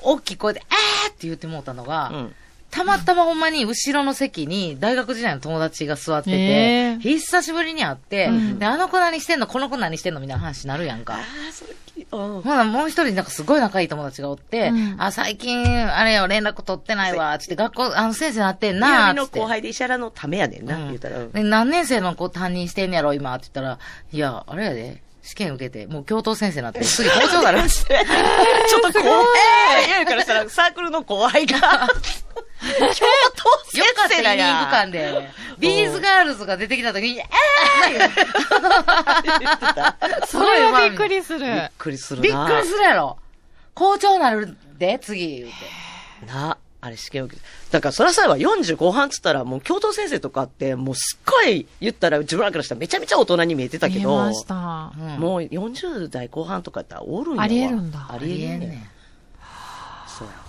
[0.04, 2.36] 大きい声で、えーって言ってもうたのが、うん。
[2.70, 9.48] たまたまほんまに後ろの席に大学時代の友達が座ってて、えー久しぶりに会って、うんで、あの子何してんの？
[9.48, 10.20] この子何してんの？
[10.20, 11.16] みたいな話になるやんか。
[11.16, 11.72] ああ、それ。
[12.12, 19.40] ほな、もう一人なんかすごい仲いい友達がおって、うんあ、最近、あれよ、連絡取ってないわ、つって、学校、あの、先生なってんな、つって。
[19.40, 21.20] 後輩で石原のためやねんな、うん言うたら。
[21.34, 23.80] 何年生の子担任してんねやろ、今、って言ったら、
[24.12, 28.00] いや、あれやで、試験受けて、もう教頭先生になって、次校長になるんです ちょっ
[28.92, 31.68] と後輩、いやからしたらサークルの後輩が、教頭
[33.78, 35.30] よ先かったよ、生だやリーグ館で。
[35.60, 37.28] ビーズガールズが出てきた時に、えー
[40.28, 41.40] それはびっくりする。
[41.40, 42.48] びっくりするびっな。
[42.48, 43.18] くりするやろ。
[43.74, 45.48] 校長になるで、次、言う
[46.26, 46.32] て。
[46.34, 54.92] な、あれ試験受けだからそらそうやわ、40後半っつったらもう教頭先生とかってもうすっごい言ったら自分らからしたらめちゃめちゃ大人に見えてたけど、見えました。
[54.98, 58.60] うんもう40代後半とかやったらおるんやわありえるんだあありえんねん。
[58.62, 58.90] りえんねん。
[60.08, 60.40] そうやわ。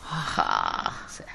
[0.00, 1.18] はぁ。
[1.18, 1.30] でも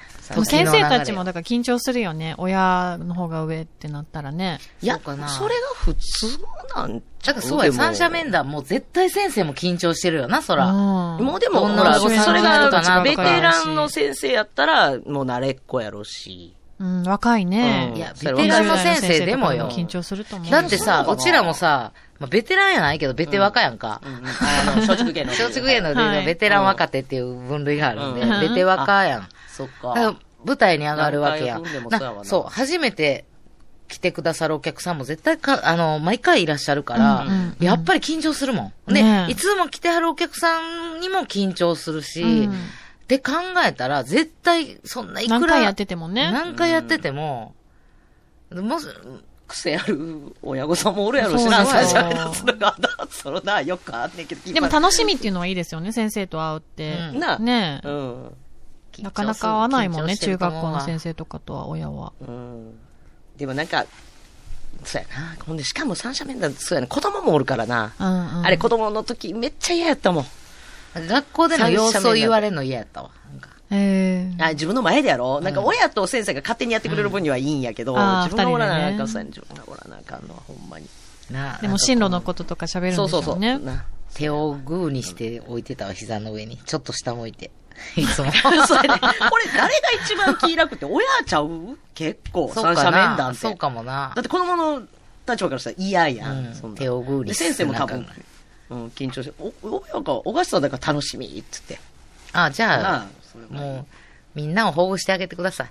[0.46, 2.36] 先生たちもだから緊張するよね。
[2.38, 4.60] 親の方が上ってなったらね。
[4.82, 6.28] いや、そうかなそれが普通
[6.76, 7.36] なんちゃう？
[7.36, 10.68] だからそうや、三者面談も絶対先生も緊張してるよな、そら。
[10.68, 12.98] うんもうでも、どんなほら、お子さんそれがいるかな？
[12.98, 16.54] が、ベテランの先生やったら、もう慣れっこやろうし。
[16.80, 17.90] うん、若いね。
[17.92, 19.70] うんいや、ベテランの先生でもよ。
[19.70, 20.50] 緊張すると思う。
[20.50, 24.02] だってさ、そうちらもさ、まあ、ベテランやないけど、ベテ若やんか。
[24.02, 25.32] あの、松竹芸能。
[25.32, 29.28] 松竹芸能ではいベテラン若手っていう分類があるんで、うんベテ若やん。
[29.60, 30.20] そっだか。
[30.46, 33.26] 舞台に上がるわけやそうそう、初めて
[33.90, 38.94] 来てくださるお客さんも絶対か、あの、毎回いらっしゃるから、うんうんうんやっぱり緊張するもん。
[38.94, 40.60] で、ねえいつも来てはるお客さ
[40.96, 42.56] んにも緊張するし、うんっ
[43.10, 43.32] て考
[43.66, 45.40] えたら、絶対、そんないくら。
[45.40, 46.32] 何回やっててもね。
[46.32, 47.56] 何回やってても、
[48.52, 48.86] もし、
[49.48, 52.76] 癖ある親御さんもおるやろうしな、最よ初それが、
[53.10, 54.54] それな、よくあんねんけど。
[54.54, 56.94] でも楽しみっていうのはいいですよね、先生と会うって。
[57.14, 57.92] うんな、ねえう。
[57.92, 58.32] ん。
[59.04, 62.14] なかなか会わないもんね、中学校の先生とかとは、親は。
[62.22, 62.74] うん。
[63.38, 63.86] でもなんか、
[64.84, 65.36] そうやな。
[65.46, 66.88] ほんで、しかも三者面談、そうやな。
[66.88, 67.94] 子供もおるからな。
[68.00, 68.46] うんうん。
[68.46, 70.26] あれ、子供の時めっちゃ嫌やったもん。
[70.96, 73.12] 学校での様子を言われるの嫌やったわ。
[73.32, 75.40] なんかええあ自分の前でやろ？
[75.42, 80.88] なんか親と先生が勝手にやってくれる分にはいいんやけど、うん自分がおらなあかん、そうやね自分がおらなあかんのはほんまに。
[81.30, 83.40] なあでも進路のこととか喋るんでしょそうそうそう。
[83.40, 83.60] ね。
[83.60, 83.86] な
[84.16, 86.58] 手をグーにして置いてたわ、膝の上に。
[86.58, 87.52] ちょっと下向いて。
[87.96, 88.32] いつも。
[88.68, 89.00] そうやね。
[89.00, 89.70] これ誰が
[90.06, 91.78] 一番気楽って親ちゃう？
[91.94, 93.22] 結構、そう三者か面談って。
[93.22, 94.24] なそうかもなだっ。
[94.24, 94.80] て子供の
[95.28, 96.54] 立場からしたら嫌やん。
[96.64, 98.08] うん手をグーにで先生も多分
[98.70, 101.80] うん、緊張して、お、親が、小笠さんだから楽しみっつって。
[102.34, 103.06] あ、じゃなあ
[103.50, 103.86] もう、
[104.36, 105.66] みんなを保護してあげてくださ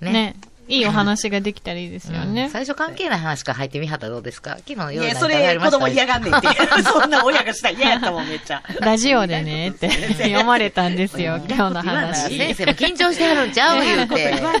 [0.00, 0.04] い。
[0.04, 0.12] ね。
[0.12, 0.36] ね。
[0.68, 2.48] いいお話ができたらいいですようんね。
[2.50, 4.52] 最初関係ない話から入ってみはったらどうですか？
[4.58, 6.48] 昨日の夜いや、何それ子供嫌がんねんって。
[6.84, 8.62] そんな親がしたら嫌やったもん、めっちゃ。
[8.80, 12.38] ラジオでね、って読まれたんですよ、今日の話。
[12.38, 13.82] 先生も緊張してはるんちゃう？
[13.84, 14.42] 言うて言。
[14.44, 14.52] わ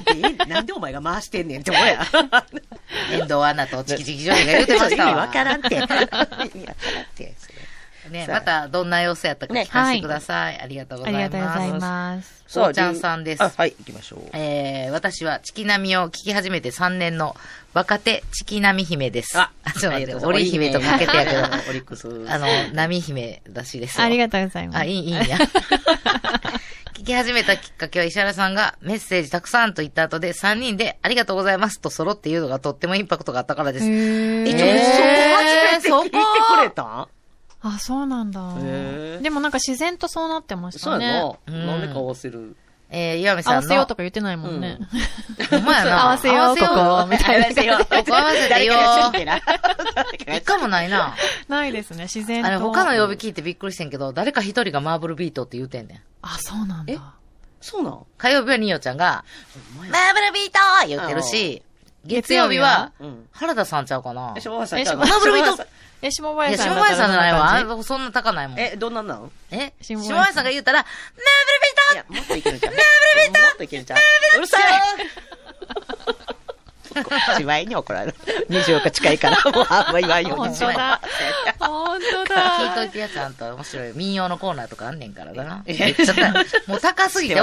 [0.48, 2.04] なんでお前が回してんねんって思うや。
[3.12, 5.16] 遠藤アナとチキチキジョニーが言うてました意味わ。
[5.22, 5.74] わからんって。
[5.76, 6.26] 意味わからんっ
[7.16, 7.34] て。
[8.12, 10.60] ね、またどんな様子やったか聞かせてください。
[10.60, 11.32] ありがとうごあざいます。
[11.36, 12.44] りがとうございます。
[12.46, 14.20] そうおちゃんさんですあ、はい、行きましょう。
[14.34, 17.34] えー、私はチキナミを聞き始めて3年の
[17.72, 19.38] 若手チキナミ姫です。
[19.38, 19.50] あ
[19.80, 21.40] ちょっと待って、織姫とかけてやけど、
[21.70, 22.06] オリックス。
[22.28, 24.04] あの、ナミ姫らしいですよ。
[24.04, 24.78] ありがとうございます。
[24.80, 25.38] あ、いい、いいんや。
[26.94, 33.86] 聞き始めたきっかけは石原さんがメッセージたくさんと言った後で3人でありがとうございますと揃って言うのがとってもインパクトがあったからです。
[33.86, 34.68] へえ、ーちょ、そこ
[35.38, 35.44] 初
[35.74, 36.16] めて聞いて
[36.58, 36.82] くれた？
[36.82, 37.08] ん
[37.62, 38.40] あ、そうなんだ
[39.20, 41.36] でもなんか自然とそうなってましたね。
[41.46, 41.62] そうやな。
[41.62, 42.56] うんなんでか合わせる？
[42.94, 43.56] えー、岩見合さんの？
[43.62, 44.78] わせようとか言ってないもんね。
[45.50, 46.02] ほんまやな。
[46.04, 47.46] 合わせよう、ここ、みたいな。
[47.46, 49.36] 合わせてよ誰かが知ってな
[50.36, 51.14] 一回もないな。
[51.48, 52.48] ないですね、自然と。
[52.48, 56.00] あれ、他の曜日聞いてびっくりしてんけど、誰か一人がマーブルビートって言うてんねん。
[56.20, 56.96] あ、そうなんえ？
[56.96, 57.14] だ。
[57.62, 58.04] そうなん？
[58.18, 59.24] 火曜日はニオちゃんが、
[59.78, 60.58] マーブルビート
[60.88, 61.62] 言ってるし、
[62.04, 63.26] 月曜日は、うん。
[63.32, 65.64] 原田さんちゃうかなえ、マーブルビート
[66.10, 67.38] 下村さんえ、下いや、林さん下林さんじゃないわ。
[67.52, 68.58] ああそんな高ないもん。
[68.60, 69.30] え、え、どんなんなん。
[69.50, 72.72] 下下林林さんが言ったら、マーいや、もっといけるんちゃう？
[72.72, 72.78] も
[73.52, 73.98] っといけるんちゃう？
[74.38, 74.62] うるさい
[77.38, 78.14] 芝居に怒られる。
[78.50, 81.00] 24日近いから、もうあんま言わんように本当だ。
[81.58, 82.40] 本当だ。
[82.58, 83.92] 聞いといてや、ちゃんと面白い。
[83.94, 85.62] 民謡のコーナーとかあんねんからな。
[85.66, 86.06] いやめっち
[86.66, 87.34] もう高すぎて、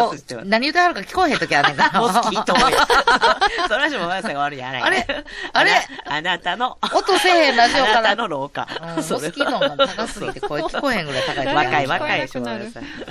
[0.45, 1.99] 何言ってはるか聞こえへんときあんねんから。
[1.99, 2.87] モスキートもや。
[3.67, 5.05] そらしもまやさんが悪いやないあれ
[5.53, 5.71] あれ
[6.05, 8.67] あなたの、音せえへんラジオからあなたの廊下。
[8.81, 12.29] うんモスキートが高すぎて声聞こえへんぐらい高い若い若い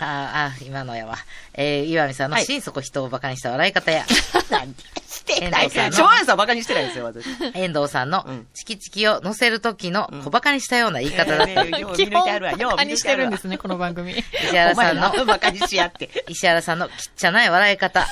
[0.01, 1.17] ああ、今のやわ。
[1.55, 4.05] えー、岩見さんのはい心底人を馬鹿にした笑い方や、
[4.51, 4.75] 何
[5.09, 5.71] してない。
[5.71, 7.27] しょうやさんバカにしてないですよ、私。
[7.55, 13.49] 遠藤さんのうんチキチキを乗せる時の小馬鹿にしたような言い方だったり、よう 基見抜いてあるわ本、ようバカにしてるんですね。
[13.49, 14.13] ね、この番組。
[14.13, 16.11] 石原さんのバカにしやって。
[16.29, 18.07] 石原さんのきっちゃない笑い方。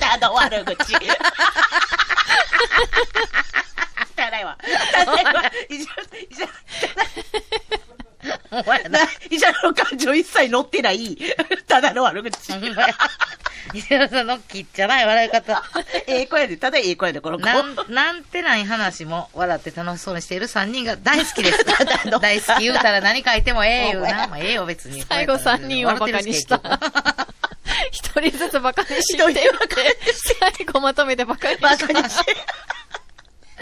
[0.00, 0.94] ただの悪口。
[4.16, 4.58] ただいわ。
[4.92, 5.52] ただいわ。
[5.68, 5.90] 医者、
[6.30, 6.48] 医者、
[8.50, 9.00] お前な
[9.30, 11.16] 医者の感情一切乗ってない、
[11.68, 12.52] ただの悪口。
[13.74, 15.62] 石原さんのきっちゃない笑い方。
[16.06, 17.44] ええ子やで、ただええ子やで、この子。
[17.44, 21.64] なん、なんてない話も笑って楽しそうにしている3人が大好きです。
[22.20, 24.26] 大好き言うたら何書いてもええ言うな。
[24.28, 25.02] まあ、ええよ別に。
[25.02, 26.60] 最後3人をバカにした。
[27.92, 30.12] 一人ずつバカにしてって、
[30.58, 31.68] 最後まとめてバカにした。
[31.68, 32.36] バカにして。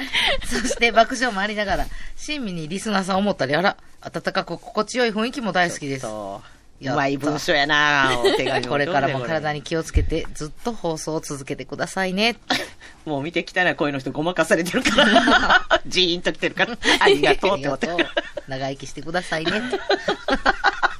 [0.44, 1.86] そして爆笑もありながら、
[2.16, 6.02] 親身にリスナーさんを思ったり、あら、温かく心地よい雰囲気も大好きです。
[6.02, 6.56] そう。
[6.84, 9.60] まい文章やなお手紙 これからも体に。
[9.60, 12.36] に気をつけて、ずっと放送を続けてくださいね。
[13.06, 15.80] もう見てきたら声の人ごまかされてるから。
[15.86, 16.76] ジーンと来てるから。
[17.00, 19.52] ありがとうって思ってありがとう長生きしてくださいね。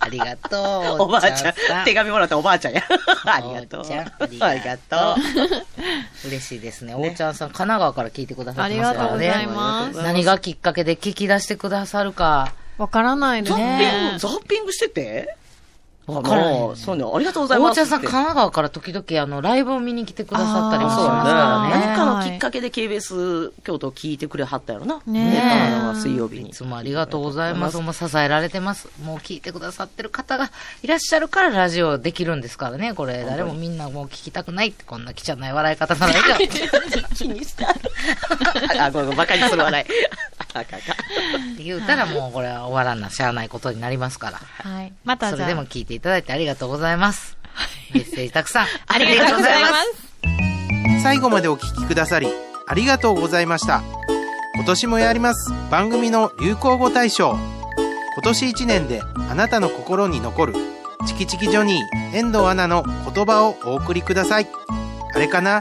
[0.07, 1.03] ありがとう。
[1.05, 1.83] おばあちゃんさ。
[1.85, 2.83] 手紙もらったおばあちゃんや。
[3.27, 3.81] ありがとう。
[3.81, 4.07] おーちゃん
[4.49, 5.17] ありがと
[6.25, 6.29] う。
[6.29, 6.95] 嬉しいですね。
[6.95, 9.27] おーちゃんさん、神奈川から聞いてくださありってますからね。
[9.29, 10.03] がとうございます。
[10.03, 12.53] 何がきっかけで聞き出してくださるか。
[12.79, 14.19] わからないですザッピンねグ、。
[14.19, 15.37] ザッピングしてて？
[16.07, 17.81] わからそうね、ありがとうございますって。
[17.83, 21.27] おーちゃんさん、神奈川から時々、あの、ライブを見に来てくださったりもしそうます。
[21.27, 21.87] からね。
[21.87, 25.01] 何かのきっかけで KBS 京都を聞いてくれはったやろな。
[25.07, 26.53] ねえ神奈川水曜日にい。
[26.53, 27.79] つもありがとうございます。
[27.79, 28.89] もう支えられてます。
[29.03, 30.51] もう聞いてくださってる方が
[30.83, 33.25] いらっしゃるからラジオできるんですからね、これ。
[33.25, 36.49] 誰もみんなもう聞きたくないって、こんな汚い笑い方ならいいよ。
[37.17, 37.75] 気にした。
[38.79, 39.87] あ、ごめんバカにする笑い。
[40.55, 40.77] あか
[41.59, 44.39] 言うたらもうこれは終わらんな、しゃあないことになりますから。
[44.39, 44.93] はい。
[45.05, 45.49] またじゃあ。
[45.49, 47.37] それでも聞いていただいてありがとうございます。
[47.95, 48.67] メッセージたくさん。
[48.87, 49.69] ありがとうございま
[50.99, 51.03] す。
[51.03, 52.29] 最後までお聞きくださり
[52.67, 53.83] ありがとうございました。
[54.55, 55.53] 今年もやります。
[55.71, 57.37] 番組の流行語大賞。
[58.15, 60.55] 今年1年であなたの心に残る
[61.07, 64.49] チキチキジョニー遠藤アナの言葉をお送りください。
[65.15, 65.61] あれかな？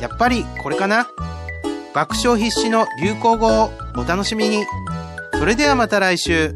[0.00, 1.08] やっぱりこれかな？
[1.94, 4.64] 爆笑必至の流行語をお楽しみに。
[5.38, 6.54] それではまた来週